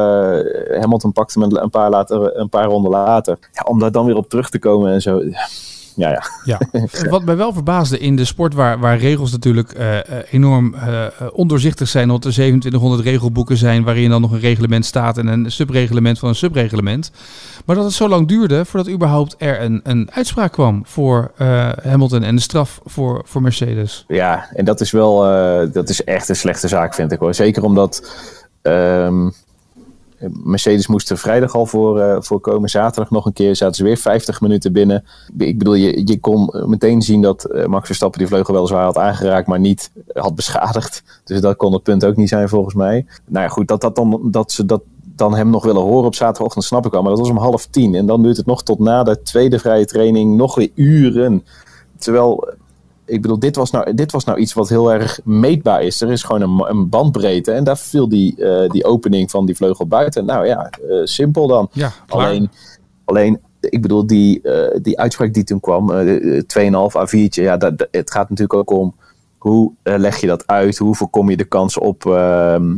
Hamilton 0.80 1.12
pakte 1.12 1.40
met 1.40 1.58
een 1.58 1.70
paar, 1.70 1.90
later, 1.90 2.38
een 2.38 2.50
paar 2.50 2.66
ronden 2.66 2.92
later. 2.92 3.38
Ja, 3.52 3.64
om 3.68 3.80
daar 3.80 3.92
dan 3.92 4.06
weer 4.06 4.16
op 4.16 4.30
terug 4.30 4.50
te 4.50 4.60
komen 4.60 4.94
en 4.94 5.02
zo. 5.02 5.22
Ja, 5.98 6.10
ja. 6.10 6.22
ja. 6.44 6.60
Wat 7.10 7.24
mij 7.24 7.36
wel 7.36 7.54
verbaasde 7.54 8.00
in 8.00 8.16
de 8.16 8.26
sport 8.26 8.54
waar, 8.54 8.80
waar 8.80 8.98
regels 8.98 9.32
natuurlijk 9.32 9.80
uh, 9.80 9.98
enorm 10.32 10.74
uh, 10.76 11.06
ondoorzichtig 11.34 11.88
zijn, 11.88 12.04
omdat 12.04 12.26
er 12.26 12.32
2700 12.32 13.04
regelboeken 13.04 13.58
zijn 13.58 13.84
waarin 13.84 14.10
dan 14.10 14.22
nog 14.22 14.32
een 14.32 14.40
reglement 14.40 14.86
staat 14.86 15.18
en 15.18 15.28
een 15.28 15.52
subreglement 15.52 16.20
van 16.20 16.30
een 16.30 16.36
subreglement. 16.36 17.12
Maar 17.66 17.76
dat 17.76 17.86
het 17.86 17.94
zo 17.94 18.10
lang 18.10 18.28
duurde 18.28 18.66
voordat 18.66 18.94
überhaupt 18.94 19.36
er 19.38 19.62
een, 19.62 19.80
een 19.84 20.10
uitspraak 20.12 20.52
kwam 20.52 20.82
voor 20.86 21.32
Hamilton 21.84 22.24
en 22.24 22.36
de 22.36 22.42
straf 22.42 22.80
voor, 22.86 23.22
voor 23.26 23.42
Mercedes. 23.42 24.06
Ja, 24.08 24.50
en 24.54 24.66
dat 24.66 24.82
is 24.82 24.92
wel, 24.92 25.18
dat 25.72 25.90
is 25.90 26.04
echt 26.04 26.30
een 26.30 26.36
slechte 26.36 26.68
zaak 26.68 26.94
vind 26.94 27.12
ik 27.12 27.20
hoor. 27.20 27.34
Zeker 27.34 27.64
omdat... 27.64 28.16
Um, 28.62 29.34
Mercedes 30.44 30.88
moest 30.88 31.10
er 31.10 31.18
vrijdag 31.18 31.56
al 31.56 31.66
voor, 31.66 32.00
uh, 32.00 32.16
voor 32.20 32.40
komen. 32.40 32.70
Zaterdag 32.70 33.12
nog 33.12 33.26
een 33.26 33.34
keer 33.34 33.56
zaten 33.56 33.76
ze 33.76 33.84
weer 33.84 33.98
50 33.98 34.42
minuten 34.42 34.74
binnen. 34.74 35.04
Ik 35.38 35.58
bedoel, 35.58 35.74
je, 35.74 36.08
je 36.08 36.20
kon 36.20 36.50
meteen 36.66 37.02
zien 37.02 37.22
dat 37.22 37.48
uh, 37.52 37.66
Max 37.66 37.86
Verstappen 37.86 38.20
die 38.20 38.28
vleugel 38.28 38.54
wel 38.54 38.68
zwaar 38.68 38.84
had 38.84 38.98
aangeraakt, 38.98 39.48
maar 39.48 39.60
niet 39.60 39.92
had 40.14 40.36
beschadigd. 40.36 41.04
Dus 41.24 41.42
dat 41.42 41.56
kon 41.56 41.74
het 41.74 41.84
punt 41.84 42.06
ook 42.06 42.16
niet 42.16 42.30
zijn 42.30 42.50
volgens 42.50 42.76
mij. 42.76 43.06
Nou 43.26 43.44
ja, 43.44 43.50
goed, 43.50 43.68
dat, 43.68 43.82
dat, 43.82 43.96
dan, 43.96 44.20
dat 44.32 44.52
ze 44.52 44.66
dat 44.66 44.82
dan 45.16 45.36
hem 45.36 45.50
nog 45.50 45.66
willen 45.66 45.82
horen 45.82 46.06
op 46.06 46.16
zaterdagochtend 46.16 46.66
snap 46.66 46.86
ik 46.86 46.92
wel. 46.92 47.02
Maar 47.02 47.12
dat 47.12 47.20
was 47.20 47.30
om 47.30 47.38
half 47.38 47.66
tien. 47.66 47.96
En 47.96 48.06
dan 48.06 48.22
duurt 48.24 48.38
het 48.38 48.46
nog 48.46 48.64
tot 48.64 48.80
na 48.80 49.04
de 49.04 49.22
tweede 49.22 49.60
vrije 49.60 49.86
training 49.86 50.36
nog 50.36 50.56
weer 50.56 50.72
uren. 50.76 51.46
Terwijl 51.98 52.48
ik 53.08 53.22
bedoel, 53.22 53.40
dit 53.40 53.56
was, 53.56 53.72
nou, 53.72 53.94
dit 53.94 54.12
was 54.12 54.24
nou 54.24 54.38
iets 54.38 54.54
wat 54.54 54.70
heel 54.70 54.94
erg 54.94 55.20
meetbaar 55.24 55.82
is. 55.82 56.02
Er 56.02 56.12
is 56.12 56.24
gewoon 56.24 56.42
een, 56.42 56.70
een 56.70 56.90
bandbreedte 56.90 57.52
en 57.52 57.64
daar 57.64 57.78
viel 57.78 58.10
die, 58.10 58.36
uh, 58.38 58.70
die 58.70 58.86
opening 58.86 59.32
van 59.32 59.46
die 59.46 59.56
vleugel 59.56 59.88
buiten. 59.88 60.26
Nou 60.26 60.46
ja, 60.46 60.72
uh, 60.90 61.06
simpel 61.06 61.48
dan. 61.48 61.70
Ja, 61.72 61.92
alleen, 62.08 62.50
alleen, 63.06 63.40
ik 63.60 63.82
bedoel, 63.82 64.08
die, 64.08 64.40
uh, 64.44 64.68
die 64.82 65.00
uitspraak 65.00 65.34
die 65.34 65.44
toen 65.44 65.60
kwam, 65.60 65.92
2,5 65.92 66.44
A4'tje, 66.98 67.42
ja, 67.42 67.58
dat, 67.58 67.88
het 67.92 68.12
gaat 68.12 68.30
natuurlijk 68.30 68.60
ook 68.60 68.80
om 68.80 68.96
hoe 69.38 69.72
leg 69.84 70.18
je 70.18 70.28
dat 70.28 70.48
uit? 70.48 70.78
Hoe 70.78 70.96
voorkom 70.96 71.30
je 71.30 71.38
de 71.38 71.46
kans 71.46 71.78
op 71.78 72.06
ehm, 72.06 72.76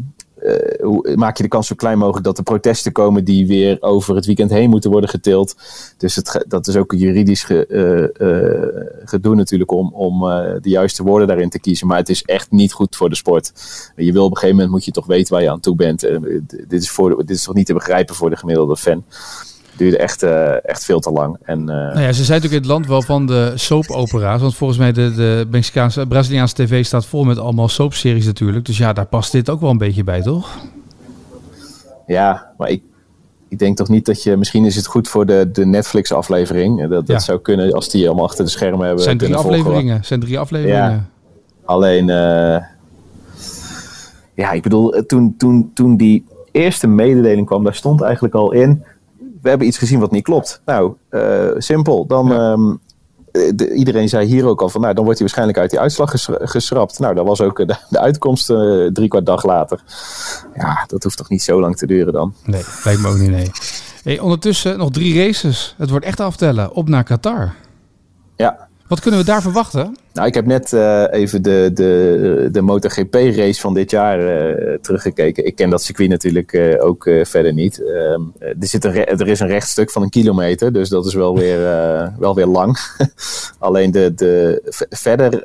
hoe, 0.81 1.15
maak 1.15 1.38
je 1.38 1.43
de 1.43 1.50
kans 1.50 1.67
zo 1.67 1.75
klein 1.75 1.98
mogelijk 1.98 2.25
dat 2.25 2.38
er 2.38 2.43
protesten 2.43 2.91
komen 2.91 3.24
die 3.24 3.48
weer 3.48 3.77
over 3.79 4.15
het 4.15 4.25
weekend 4.25 4.50
heen 4.50 4.69
moeten 4.69 4.91
worden 4.91 5.10
getild. 5.10 5.55
Dus 5.98 6.15
het, 6.15 6.46
dat 6.48 6.67
is 6.67 6.75
ook 6.75 6.91
juridisch 6.91 7.43
ge, 7.43 7.65
uh, 7.69 8.27
uh, 8.27 9.08
gedoe 9.08 9.36
natuurlijk 9.36 9.72
om, 9.72 9.93
om 9.93 10.19
de 10.62 10.69
juiste 10.69 11.03
woorden 11.03 11.27
daarin 11.27 11.50
te 11.50 11.60
kiezen. 11.60 11.88
Maar 11.88 11.98
het 11.98 12.10
is 12.10 12.22
echt 12.22 12.51
niet 12.51 12.74
goed 12.74 12.96
voor 12.96 13.10
de 13.10 13.15
sport. 13.15 13.53
Je 13.96 14.12
wil 14.12 14.24
op 14.24 14.31
een 14.31 14.38
gegeven 14.38 14.55
moment 14.55 14.74
moet 14.74 14.86
je 14.86 14.91
toch 14.91 15.05
weten 15.05 15.34
waar 15.34 15.43
je 15.43 15.51
aan 15.51 15.60
toe 15.60 15.75
bent. 15.75 16.00
dit, 16.67 16.81
is 16.81 16.89
voor, 16.89 17.17
dit 17.17 17.36
is 17.36 17.43
toch 17.43 17.55
niet 17.55 17.65
te 17.65 17.74
begrijpen 17.74 18.15
voor 18.15 18.29
de 18.29 18.38
gemiddelde 18.38 18.77
fan 18.77 19.03
duurde 19.80 19.98
echt, 19.98 20.24
uh, 20.24 20.66
echt 20.66 20.86
veel 20.86 21.00
te 21.00 21.12
lang. 21.12 21.38
En, 21.44 21.60
uh, 21.60 21.66
nou 21.66 22.00
ja, 22.00 22.12
ze 22.12 22.24
zijn 22.24 22.42
natuurlijk 22.42 22.64
in 22.64 22.70
het 22.70 22.78
land 22.78 22.88
wel 22.88 23.02
van 23.02 23.26
de 23.26 23.52
soap-opera's. 23.56 24.42
Want 24.42 24.56
volgens 24.56 24.80
mij 24.80 24.92
de, 24.92 25.14
de 25.14 25.48
Mexicaanse, 25.52 26.08
Braziliaanse 26.08 26.56
tv 26.56 26.86
staat 26.86 27.06
vol 27.06 27.24
met 27.24 27.38
allemaal 27.38 27.68
soapseries 27.68 28.26
natuurlijk. 28.26 28.66
Dus 28.66 28.78
ja, 28.78 28.94
daar 28.94 29.06
past 29.06 29.32
dit 29.32 29.50
ook 29.50 29.62
wel 29.62 29.70
een 29.70 29.78
beetje 29.78 30.04
bij, 30.04 30.22
toch? 30.22 30.58
Ja, 32.08 32.52
maar 32.58 32.70
ik, 32.70 32.82
ik 33.48 33.60
denk 33.60 33.78
toch 33.78 33.90
niet 33.90 34.06
dat 34.06 34.24
je... 34.24 34.38
Misschien 34.38 34.66
is 34.66 34.76
het 34.76 34.86
goed 34.86 35.08
voor 35.08 35.26
de, 35.26 35.50
de 35.52 35.66
Netflix-aflevering. 35.66 36.88
Dat, 36.88 37.08
dat 37.08 37.24
zou 37.24 37.40
kunnen 37.40 37.74
als 37.74 37.90
die 37.90 38.08
allemaal 38.08 38.26
achter 38.26 38.46
de 38.46 38.52
schermen 38.52 38.86
hebben. 38.86 39.04
zijn 39.04 39.18
drie 39.18 39.36
afleveringen. 39.36 40.04
zijn 40.04 40.20
drie 40.20 40.40
afleveringen. 40.40 40.92
Ja, 40.92 41.06
alleen... 41.66 42.08
Uh, 42.08 42.58
ja, 44.34 44.52
ik 44.52 44.64
bedoel, 44.64 45.06
toen, 45.06 45.36
toen, 45.38 45.72
toen 45.74 45.98
die 45.98 46.26
eerste 46.52 46.88
mededeling 46.88 47.46
kwam, 47.46 47.64
daar 47.64 47.76
stond 47.76 48.02
eigenlijk 48.02 48.34
al 48.34 48.52
in 48.52 48.84
we 49.41 49.50
hebben 49.50 49.67
iets 49.67 49.77
gezien 49.77 50.00
wat 50.00 50.12
niet 50.12 50.24
klopt. 50.24 50.62
Nou, 50.65 50.93
uh, 51.12 51.50
simpel. 51.58 52.05
Dan, 52.05 52.27
ja. 52.27 52.51
um, 52.51 52.79
de, 53.31 53.74
iedereen 53.74 54.10
zei 54.10 54.25
hier 54.25 54.46
ook 54.46 54.62
al 54.62 54.69
van, 54.69 54.81
nou, 54.81 54.93
dan 54.93 55.03
wordt 55.03 55.19
hij 55.19 55.27
waarschijnlijk 55.27 55.60
uit 55.60 55.69
die 55.69 55.79
uitslag 55.79 56.13
geschrapt. 56.29 57.00
Nou, 57.00 57.15
dat 57.15 57.25
was 57.25 57.41
ook 57.41 57.58
de, 57.58 57.75
de 57.89 58.00
uitkomst 58.00 58.50
uh, 58.50 58.88
drie 58.88 59.08
kwart 59.08 59.25
dag 59.25 59.43
later. 59.43 59.84
Ja, 60.53 60.84
dat 60.88 61.03
hoeft 61.03 61.17
toch 61.17 61.29
niet 61.29 61.41
zo 61.41 61.60
lang 61.60 61.77
te 61.77 61.88
duren 61.88 62.13
dan? 62.13 62.34
Nee, 62.43 62.63
lijkt 62.84 63.01
me 63.01 63.08
ook 63.08 63.17
niet, 63.17 63.29
nee. 63.29 63.51
Hey, 64.03 64.19
ondertussen 64.19 64.77
nog 64.77 64.91
drie 64.91 65.25
races. 65.25 65.75
Het 65.77 65.89
wordt 65.89 66.05
echt 66.05 66.19
aftellen. 66.19 66.71
Op 66.71 66.89
naar 66.89 67.04
Qatar. 67.04 67.56
Ja. 68.36 68.68
Wat 68.89 68.99
kunnen 68.99 69.19
we 69.19 69.25
daar 69.25 69.41
verwachten? 69.41 69.97
Nou, 70.13 70.28
ik 70.28 70.34
heb 70.34 70.45
net 70.45 70.71
uh, 70.71 71.04
even 71.10 71.41
de, 71.41 71.71
de, 71.73 72.49
de 72.52 72.62
MotoGP-race 72.62 73.62
van 73.62 73.73
dit 73.73 73.91
jaar 73.91 74.19
uh, 74.19 74.78
teruggekeken. 74.82 75.45
Ik 75.45 75.56
ken 75.56 75.69
dat 75.69 75.84
circuit 75.84 76.10
natuurlijk 76.10 76.54
uh, 76.54 76.86
ook 76.86 77.04
verder 77.23 77.54
niet. 77.54 77.84
Ehm, 77.84 78.21
er, 78.39 78.56
zit 78.60 78.84
een 78.84 79.06
er 79.06 79.28
is 79.28 79.39
een 79.39 79.47
rechtstuk 79.47 79.91
van 79.91 80.02
een 80.02 80.10
kilometer, 80.10 80.73
dus 80.73 80.89
dat 80.89 81.06
is 81.06 81.13
wel 81.13 81.38
weer, 81.38 81.60
wel 82.19 82.36
weer 82.36 82.45
lang. 82.45 82.78
Alleen 83.60 83.91
de, 83.91 84.13
de, 84.13 84.62
verder 84.89 85.41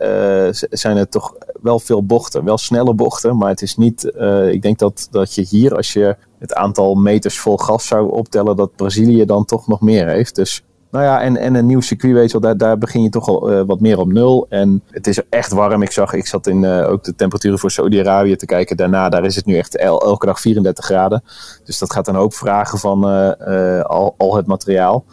zijn 0.70 0.96
er 0.96 1.09
toch 1.09 1.35
wel 1.62 1.78
veel 1.78 2.07
bochten, 2.07 2.44
wel 2.44 2.59
snelle 2.59 2.94
bochten. 2.94 3.37
Maar 3.37 3.48
het 3.48 3.62
is 3.62 3.76
niet, 3.76 4.04
ik 4.50 4.62
denk 4.62 4.78
dat, 4.78 5.09
dat 5.11 5.35
je 5.35 5.46
hier, 5.48 5.76
als 5.76 5.92
je 5.92 6.16
het 6.38 6.54
aantal 6.54 6.94
meters 6.94 7.38
vol 7.38 7.57
gas 7.57 7.87
zou 7.87 8.11
optellen, 8.11 8.57
dat 8.57 8.76
Brazilië 8.76 9.24
dan 9.24 9.44
toch 9.44 9.66
nog 9.66 9.80
meer 9.80 10.09
heeft. 10.09 10.35
Dus 10.35 10.62
nou 10.94 11.07
ja, 11.07 11.20
en, 11.20 11.37
en 11.37 11.54
een 11.54 11.66
nieuw 11.66 11.80
circuit, 11.80 12.14
weet 12.14 12.30
je 12.30 12.38
wel, 12.38 12.40
daar, 12.40 12.57
daar 12.57 12.78
begin 12.78 13.02
je 13.02 13.09
toch 13.09 13.28
al 13.28 13.52
uh, 13.52 13.62
wat 13.66 13.80
meer 13.80 13.98
op 13.98 14.12
nul. 14.12 14.46
En 14.48 14.83
het 14.90 15.07
is 15.07 15.28
echt 15.28 15.52
warm. 15.52 15.83
Ik 15.83 15.90
zag, 15.90 16.12
ik 16.12 16.26
zat 16.26 16.46
in 16.46 16.62
uh, 16.62 16.88
ook 16.88 17.04
de 17.04 17.14
temperaturen 17.14 17.59
voor 17.59 17.70
Saudi-Arabië 17.70 18.37
te 18.37 18.46
kijken. 18.46 18.76
Daarna, 18.76 19.09
daar 19.09 19.24
is 19.24 19.37
het 19.37 19.44
nu 19.44 19.57
echt 19.57 19.76
el, 19.76 20.02
elke 20.02 20.26
dag 20.26 20.40
34 20.40 20.85
graden. 20.85 21.22
Dus 21.64 21.78
dat 21.78 21.92
gaat 21.92 22.09
een 22.09 22.14
hoop 22.14 22.35
vragen 22.35 22.78
van 22.78 23.11
uh, 23.11 23.80
al, 23.80 24.14
al 24.18 24.37
het 24.37 24.46
materiaal. 24.46 25.04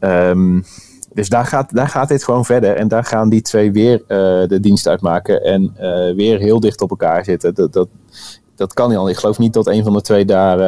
Um, 0.00 0.64
dus 1.12 1.28
daar 1.28 1.46
gaat, 1.46 1.74
daar 1.74 1.88
gaat 1.88 2.08
dit 2.08 2.24
gewoon 2.24 2.44
verder. 2.44 2.76
En 2.76 2.88
daar 2.88 3.04
gaan 3.04 3.28
die 3.28 3.42
twee 3.42 3.72
weer 3.72 4.02
de 4.48 4.58
dienst 4.60 4.88
uitmaken. 4.88 5.42
En 5.42 5.74
weer 6.16 6.38
heel 6.38 6.60
dicht 6.60 6.80
op 6.80 6.90
elkaar 6.90 7.24
zitten. 7.24 7.54
Dat, 7.54 7.72
dat, 7.72 7.88
dat 8.56 8.72
kan 8.72 8.88
niet 8.88 8.98
al. 8.98 9.08
Ik 9.08 9.16
geloof 9.16 9.38
niet 9.38 9.52
dat 9.52 9.66
een 9.66 9.84
van 9.84 9.92
de 9.92 10.00
twee 10.00 10.24
daar 10.24 10.58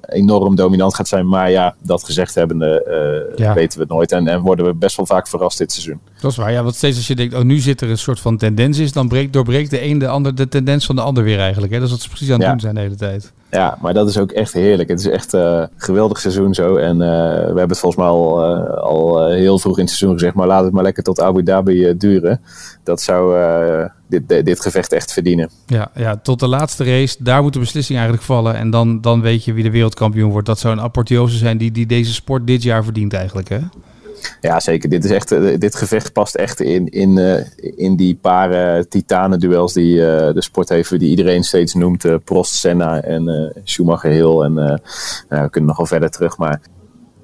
enorm 0.00 0.56
dominant 0.56 0.94
gaat 0.94 1.08
zijn. 1.08 1.28
Maar 1.28 1.50
ja, 1.50 1.74
dat 1.82 2.04
gezegd 2.04 2.34
hebbende 2.34 2.86
uh, 3.30 3.38
ja. 3.38 3.54
weten 3.54 3.78
we 3.78 3.84
het 3.84 3.92
nooit. 3.92 4.12
En, 4.12 4.28
en 4.28 4.40
worden 4.40 4.64
we 4.64 4.74
best 4.74 4.96
wel 4.96 5.06
vaak 5.06 5.28
verrast 5.28 5.58
dit 5.58 5.72
seizoen. 5.72 6.00
Dat 6.20 6.30
is 6.30 6.36
waar. 6.36 6.52
Ja, 6.52 6.62
want 6.62 6.74
steeds 6.74 6.96
als 6.96 7.06
je 7.06 7.14
denkt, 7.14 7.34
oh 7.34 7.42
nu 7.42 7.58
zit 7.58 7.80
er 7.80 7.90
een 7.90 7.98
soort 7.98 8.20
van 8.20 8.36
tendens 8.36 8.78
is, 8.78 8.92
dan 8.92 9.08
breekt, 9.08 9.32
doorbreekt 9.32 9.70
de 9.70 9.84
een 9.84 9.98
de 9.98 10.08
ander 10.08 10.34
de 10.34 10.48
tendens 10.48 10.86
van 10.86 10.96
de 10.96 11.02
ander 11.02 11.24
weer 11.24 11.38
eigenlijk. 11.38 11.72
Hè? 11.72 11.78
Dat 11.78 11.86
is 11.86 11.92
wat 11.94 12.02
ze 12.02 12.08
precies 12.08 12.30
aan 12.30 12.34
het 12.34 12.44
ja. 12.44 12.50
doen 12.50 12.60
zijn 12.60 12.74
de 12.74 12.80
hele 12.80 12.94
tijd. 12.94 13.32
Ja, 13.50 13.78
maar 13.80 13.94
dat 13.94 14.08
is 14.08 14.18
ook 14.18 14.30
echt 14.30 14.52
heerlijk. 14.52 14.88
Het 14.88 15.00
is 15.00 15.06
echt 15.06 15.32
een 15.32 15.60
uh, 15.60 15.66
geweldig 15.76 16.20
seizoen 16.20 16.54
zo. 16.54 16.76
En 16.76 16.92
uh, 16.92 16.98
we 16.98 17.44
hebben 17.44 17.68
het 17.68 17.78
volgens 17.78 18.02
mij 18.02 18.10
al, 18.10 18.56
uh, 18.58 18.74
al 18.76 19.28
heel 19.28 19.58
vroeg 19.58 19.78
in 19.78 19.84
het 19.84 19.92
seizoen 19.92 20.18
gezegd, 20.18 20.34
maar 20.34 20.46
laat 20.46 20.64
het 20.64 20.72
maar 20.72 20.82
lekker 20.82 21.02
tot 21.02 21.20
Abu 21.20 21.42
Dhabi 21.42 21.96
duren. 21.96 22.40
Dat 22.84 23.00
zou 23.00 23.36
dit, 24.06 24.28
dit 24.28 24.60
gevecht 24.60 24.92
echt 24.92 25.12
verdienen. 25.12 25.50
Ja, 25.66 25.90
ja, 25.94 26.16
tot 26.16 26.40
de 26.40 26.48
laatste 26.48 26.84
race, 26.84 27.16
daar 27.18 27.42
moet 27.42 27.52
de 27.52 27.58
beslissing 27.58 27.98
eigenlijk 27.98 28.28
vallen. 28.28 28.54
En 28.54 28.70
dan, 28.70 29.00
dan 29.00 29.20
weet 29.20 29.44
je 29.44 29.52
wie 29.52 29.64
de 29.64 29.70
wereldkampioen 29.70 30.30
wordt. 30.30 30.46
Dat 30.46 30.58
zou 30.58 30.74
een 30.74 30.82
apotheose 30.82 31.36
zijn 31.36 31.58
die, 31.58 31.70
die 31.70 31.86
deze 31.86 32.12
sport 32.12 32.46
dit 32.46 32.62
jaar 32.62 32.84
verdient 32.84 33.12
eigenlijk, 33.12 33.48
hè? 33.48 33.58
Ja, 34.40 34.60
zeker. 34.60 34.88
Dit, 34.88 35.04
is 35.04 35.10
echt, 35.10 35.28
dit 35.60 35.74
gevecht 35.74 36.12
past 36.12 36.34
echt 36.34 36.60
in, 36.60 36.88
in, 36.88 37.16
uh, 37.16 37.44
in 37.56 37.96
die 37.96 38.14
paar 38.14 38.76
uh, 38.76 38.82
titanenduels 38.82 39.72
die 39.72 39.96
de 39.96 40.34
sport 40.42 40.68
heeft, 40.68 40.90
die 40.90 41.10
iedereen 41.10 41.44
steeds 41.44 41.74
noemt. 41.74 42.24
Prost, 42.24 42.54
Senna 42.54 43.02
en 43.02 43.52
Schumacher 43.64 44.10
Hill. 44.10 44.40
En 44.40 44.54
we 45.28 45.50
kunnen 45.50 45.68
nog 45.68 45.76
wel 45.76 45.86
verder 45.86 46.10
terug, 46.10 46.38
maar 46.38 46.60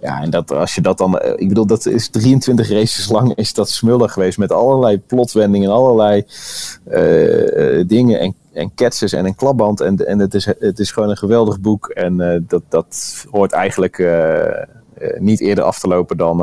ja, 0.01 0.21
en 0.21 0.31
dat, 0.31 0.53
als 0.53 0.75
je 0.75 0.81
dat 0.81 0.99
dan, 0.99 1.23
ik 1.23 1.49
bedoel, 1.49 1.67
dat 1.67 1.87
is 1.87 2.09
23 2.09 2.69
races 2.69 3.09
lang, 3.09 3.35
is 3.35 3.55
dat 3.55 3.69
smullig 3.71 4.13
geweest 4.13 4.39
met 4.39 4.53
allerlei 4.53 5.01
plotwendingen, 5.01 5.71
allerlei 5.71 6.25
dingen 7.87 8.21
en, 8.21 8.35
en 8.53 8.75
catches 8.75 9.13
en 9.13 9.25
een 9.25 9.35
klapband. 9.35 9.81
En, 9.81 10.07
en 10.07 10.19
het, 10.19 10.35
is, 10.35 10.45
het 10.45 10.79
is 10.79 10.91
gewoon 10.91 11.11
een 11.11 11.17
geweldig 11.17 11.61
boek 11.61 11.89
en 11.89 12.45
dat, 12.49 12.63
dat 12.69 13.25
hoort 13.31 13.53
eigenlijk 13.53 13.99
niet 15.19 15.41
eerder 15.41 15.65
af 15.65 15.79
te 15.79 15.89
lopen 15.89 16.17
dan 16.17 16.41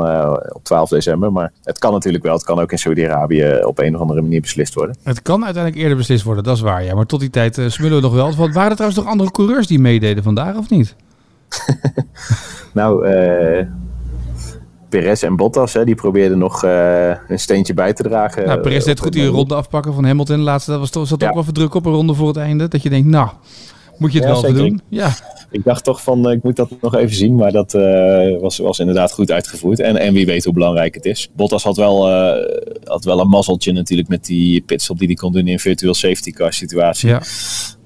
op 0.52 0.64
12 0.64 0.88
december. 0.88 1.32
Maar 1.32 1.52
het 1.62 1.78
kan 1.78 1.92
natuurlijk 1.92 2.24
wel, 2.24 2.34
het 2.34 2.44
kan 2.44 2.60
ook 2.60 2.72
in 2.72 2.78
Saudi-Arabië 2.78 3.60
op 3.64 3.78
een 3.78 3.94
of 3.94 4.00
andere 4.00 4.22
manier 4.22 4.40
beslist 4.40 4.74
worden. 4.74 4.96
Het 5.02 5.22
kan 5.22 5.44
uiteindelijk 5.44 5.82
eerder 5.82 5.96
beslist 5.96 6.24
worden, 6.24 6.44
dat 6.44 6.56
is 6.56 6.62
waar, 6.62 6.84
ja. 6.84 6.94
Maar 6.94 7.06
tot 7.06 7.20
die 7.20 7.30
tijd 7.30 7.60
smullen 7.66 7.96
we 7.96 8.02
nog 8.02 8.14
wel. 8.14 8.34
Want 8.34 8.54
waren 8.54 8.70
er 8.70 8.76
trouwens 8.76 9.00
nog 9.00 9.10
andere 9.10 9.30
coureurs 9.30 9.66
die 9.66 9.78
meededen 9.78 10.22
vandaag, 10.22 10.56
of 10.56 10.70
niet? 10.70 10.94
nou, 12.72 13.06
Perez 15.00 15.22
en 15.22 15.36
Bottas, 15.36 15.72
hè, 15.72 15.84
die 15.84 15.94
probeerden 15.94 16.38
nog 16.38 16.64
uh, 16.64 17.08
een 17.08 17.38
steentje 17.38 17.74
bij 17.74 17.92
te 17.92 18.02
dragen. 18.02 18.46
Nou, 18.46 18.60
Perez 18.60 18.84
deed 18.84 19.00
goed 19.00 19.12
die 19.12 19.26
ronde 19.26 19.54
afpakken 19.54 19.94
van 19.94 20.04
Hamilton. 20.04 20.40
Laatste, 20.40 20.70
dat 20.70 20.80
was 20.80 20.90
toch, 20.90 21.06
zat 21.06 21.20
ja. 21.20 21.28
ook 21.28 21.34
wel 21.34 21.44
verdruk 21.44 21.74
op 21.74 21.86
een 21.86 21.92
ronde 21.92 22.14
voor 22.14 22.28
het 22.28 22.36
einde. 22.36 22.68
Dat 22.68 22.82
je 22.82 22.90
denkt, 22.90 23.08
nou, 23.08 23.28
moet 23.98 24.12
je 24.12 24.18
het 24.18 24.26
ja, 24.26 24.32
wel 24.32 24.40
zeker. 24.40 24.56
doen? 24.56 24.80
Ja. 24.88 25.14
Ik 25.50 25.64
dacht 25.64 25.84
toch 25.84 26.02
van, 26.02 26.30
ik 26.30 26.42
moet 26.42 26.56
dat 26.56 26.70
nog 26.80 26.94
even 26.94 27.16
zien. 27.16 27.34
Maar 27.34 27.52
dat 27.52 27.74
uh, 27.74 28.40
was, 28.40 28.58
was 28.58 28.78
inderdaad 28.78 29.12
goed 29.12 29.30
uitgevoerd. 29.30 29.80
En, 29.80 29.96
en 29.96 30.14
wie 30.14 30.26
weet 30.26 30.44
hoe 30.44 30.52
belangrijk 30.52 30.94
het 30.94 31.04
is. 31.04 31.28
Bottas 31.36 31.62
had 31.62 31.76
wel, 31.76 32.10
uh, 32.10 32.44
had 32.84 33.04
wel 33.04 33.20
een 33.20 33.28
mazzeltje 33.28 33.72
natuurlijk 33.72 34.08
met 34.08 34.24
die 34.24 34.60
pitstop 34.60 34.98
die 34.98 35.06
hij 35.06 35.16
kon 35.16 35.32
doen 35.32 35.48
in 35.48 35.58
virtual 35.58 35.94
safety 35.94 36.30
car 36.30 36.52
situatie. 36.52 37.08
Ja. 37.08 37.22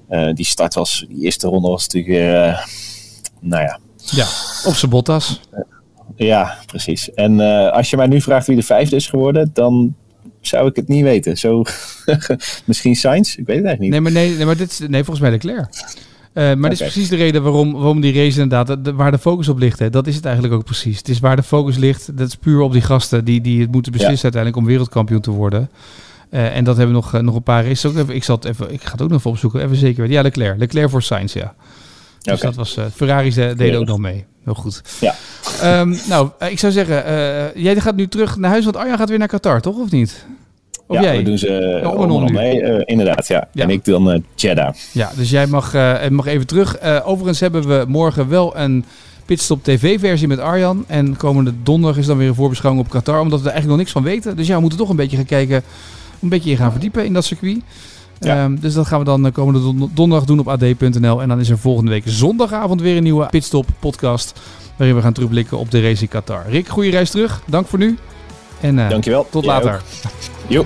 Uh, 0.09 0.33
die 0.33 0.45
start 0.45 0.73
was, 0.73 1.05
die 1.07 1.23
eerste 1.23 1.47
ronde 1.47 1.69
was 1.69 1.87
natuurlijk 1.87 2.57
nou 3.39 3.63
ja. 3.63 3.79
Ja, 3.97 4.25
op 4.65 4.73
zijn 4.73 4.91
Bottas. 4.91 5.39
Ja, 6.15 6.57
precies. 6.65 7.13
En 7.13 7.39
als 7.71 7.89
je 7.89 7.97
mij 7.97 8.07
nu 8.07 8.21
vraagt 8.21 8.47
wie 8.47 8.55
de 8.55 8.63
vijfde 8.63 8.95
is 8.95 9.07
geworden, 9.07 9.49
dan 9.53 9.95
zou 10.41 10.67
ik 10.67 10.75
het 10.75 10.87
niet 10.87 11.03
weten. 11.03 11.37
Zo, 11.37 11.63
misschien 12.65 12.95
Sainz? 12.95 13.35
Ik 13.35 13.45
weet 13.45 13.57
het 13.57 13.65
eigenlijk 13.65 13.79
niet. 13.79 13.91
Nee, 13.91 14.01
maar, 14.01 14.11
nee, 14.11 14.35
nee, 14.35 14.45
maar 14.45 14.57
dit 14.57 14.71
is, 14.71 14.79
nee 14.79 15.03
volgens 15.03 15.19
mij 15.19 15.31
Leclerc. 15.31 15.67
Uh, 16.33 16.43
maar 16.43 16.55
okay. 16.55 16.69
dit 16.69 16.71
is 16.71 16.79
precies 16.79 17.09
de 17.09 17.15
reden 17.15 17.43
waarom, 17.43 17.71
waarom 17.71 18.01
die 18.01 18.13
race 18.13 18.41
inderdaad, 18.41 18.85
de, 18.85 18.93
waar 18.93 19.11
de 19.11 19.17
focus 19.17 19.47
op 19.47 19.59
ligt. 19.59 19.79
Hè. 19.79 19.89
Dat 19.89 20.07
is 20.07 20.15
het 20.15 20.25
eigenlijk 20.25 20.55
ook 20.55 20.63
precies. 20.63 20.97
Het 20.97 21.09
is 21.09 21.19
waar 21.19 21.35
de 21.35 21.43
focus 21.43 21.77
ligt, 21.77 22.17
dat 22.17 22.27
is 22.27 22.35
puur 22.35 22.59
op 22.59 22.71
die 22.71 22.81
gasten 22.81 23.25
die, 23.25 23.41
die 23.41 23.61
het 23.61 23.71
moeten 23.71 23.91
beslissen 23.91 24.29
ja. 24.29 24.35
uiteindelijk 24.35 24.61
om 24.61 24.69
wereldkampioen 24.71 25.21
te 25.21 25.31
worden. 25.31 25.69
Uh, 26.31 26.55
en 26.55 26.63
dat 26.63 26.77
hebben 26.77 26.95
we 26.95 27.01
nog, 27.01 27.15
uh, 27.15 27.21
nog 27.21 27.35
een 27.35 27.43
paar 27.43 27.63
races. 27.63 27.85
Ook 27.85 27.97
even, 27.97 28.15
ik, 28.15 28.23
zal 28.23 28.35
het 28.35 28.45
even, 28.45 28.73
ik 28.73 28.83
ga 28.83 28.91
het 28.91 29.01
ook 29.01 29.09
nog 29.09 29.17
even 29.17 29.31
opzoeken, 29.31 29.63
even 29.63 29.75
zeker 29.75 30.01
weten. 30.01 30.15
Ja, 30.15 30.21
Leclerc. 30.21 30.57
Leclerc 30.57 30.89
voor 30.89 31.01
Sainz, 31.01 31.33
ja. 31.33 31.53
Dus 32.21 32.33
okay. 32.33 32.51
dat 32.51 32.55
was, 32.55 32.77
Ferraris 32.93 33.35
deden 33.35 33.79
ook 33.79 33.85
nog 33.85 33.99
mee. 33.99 34.25
Heel 34.43 34.53
goed. 34.53 34.81
Ja. 34.99 35.15
Um, 35.79 35.99
nou, 36.07 36.29
ik 36.49 36.59
zou 36.59 36.71
zeggen, 36.71 37.03
jij 37.61 37.75
gaat 37.75 37.95
nu 37.95 38.07
terug 38.07 38.37
naar 38.37 38.49
huis, 38.49 38.63
want 38.63 38.77
Arjan 38.77 38.97
gaat 38.97 39.09
weer 39.09 39.17
naar 39.17 39.27
Qatar, 39.27 39.61
toch? 39.61 39.77
Of 39.77 39.91
niet? 39.91 40.25
Of 40.87 40.95
ja, 40.95 41.01
jij? 41.01 41.17
we 41.17 41.23
doen 41.23 41.37
ze 41.37 41.79
ja, 41.83 41.89
om 41.89 42.25
en 42.27 42.33
mee. 42.33 42.61
Uh, 42.61 42.81
inderdaad, 42.85 43.27
ja. 43.27 43.47
ja. 43.51 43.63
En 43.63 43.69
ik 43.69 43.85
dan 43.85 44.13
uh, 44.13 44.19
Jeddah. 44.35 44.73
Ja, 44.91 45.11
dus 45.15 45.29
jij 45.29 45.47
mag, 45.47 45.73
mag 46.09 46.25
even 46.25 46.47
terug. 46.47 46.81
overigens 47.03 47.39
hebben 47.39 47.67
we 47.67 47.85
morgen 47.87 48.29
wel 48.29 48.57
een 48.57 48.85
Pitstop 49.29 49.63
TV-versie 49.63 50.27
met 50.27 50.39
Arjan. 50.39 50.83
En 50.87 51.17
komende 51.17 51.53
donderdag 51.63 51.99
is 51.99 52.05
dan 52.05 52.17
weer 52.17 52.27
een 52.27 52.35
voorbeschouwing 52.35 52.85
op 52.85 52.91
Qatar. 52.91 53.19
Omdat 53.19 53.41
we 53.41 53.45
er 53.45 53.51
eigenlijk 53.51 53.67
nog 53.67 53.77
niks 53.77 53.91
van 53.91 54.03
weten. 54.03 54.35
Dus 54.35 54.47
ja, 54.47 54.55
we 54.55 54.61
moeten 54.61 54.79
toch 54.79 54.89
een 54.89 54.95
beetje 54.95 55.15
gaan 55.15 55.25
kijken. 55.25 55.63
Een 56.21 56.29
beetje 56.29 56.49
in 56.49 56.57
gaan 56.57 56.71
verdiepen 56.71 57.05
in 57.05 57.13
dat 57.13 57.25
circuit. 57.25 57.59
Ja. 58.19 58.43
Um, 58.43 58.59
dus 58.59 58.73
dat 58.73 58.87
gaan 58.87 58.99
we 58.99 59.05
dan 59.05 59.31
komende 59.31 59.59
don 59.59 59.91
donderdag 59.93 60.27
doen 60.27 60.39
op 60.39 60.47
ad.nl. 60.47 61.21
En 61.21 61.27
dan 61.27 61.39
is 61.39 61.49
er 61.49 61.57
volgende 61.57 61.91
week 61.91 62.03
zondagavond 62.05 62.81
weer 62.81 62.97
een 62.97 63.03
nieuwe 63.03 63.25
Pitstop 63.25 63.67
podcast. 63.79 64.39
Waarin 64.75 64.95
we 64.95 65.01
gaan 65.01 65.13
terugblikken 65.13 65.57
op 65.57 65.71
de 65.71 65.81
race 65.81 66.01
in 66.01 66.07
Qatar. 66.07 66.45
Rick, 66.49 66.67
goede 66.67 66.89
reis 66.89 67.09
terug. 67.09 67.41
Dank 67.45 67.67
voor 67.67 67.79
nu. 67.79 67.97
En 68.61 68.77
uh, 68.77 68.89
Dankjewel. 68.89 69.27
tot 69.29 69.45
later. 69.45 69.81
Jo. 70.47 70.65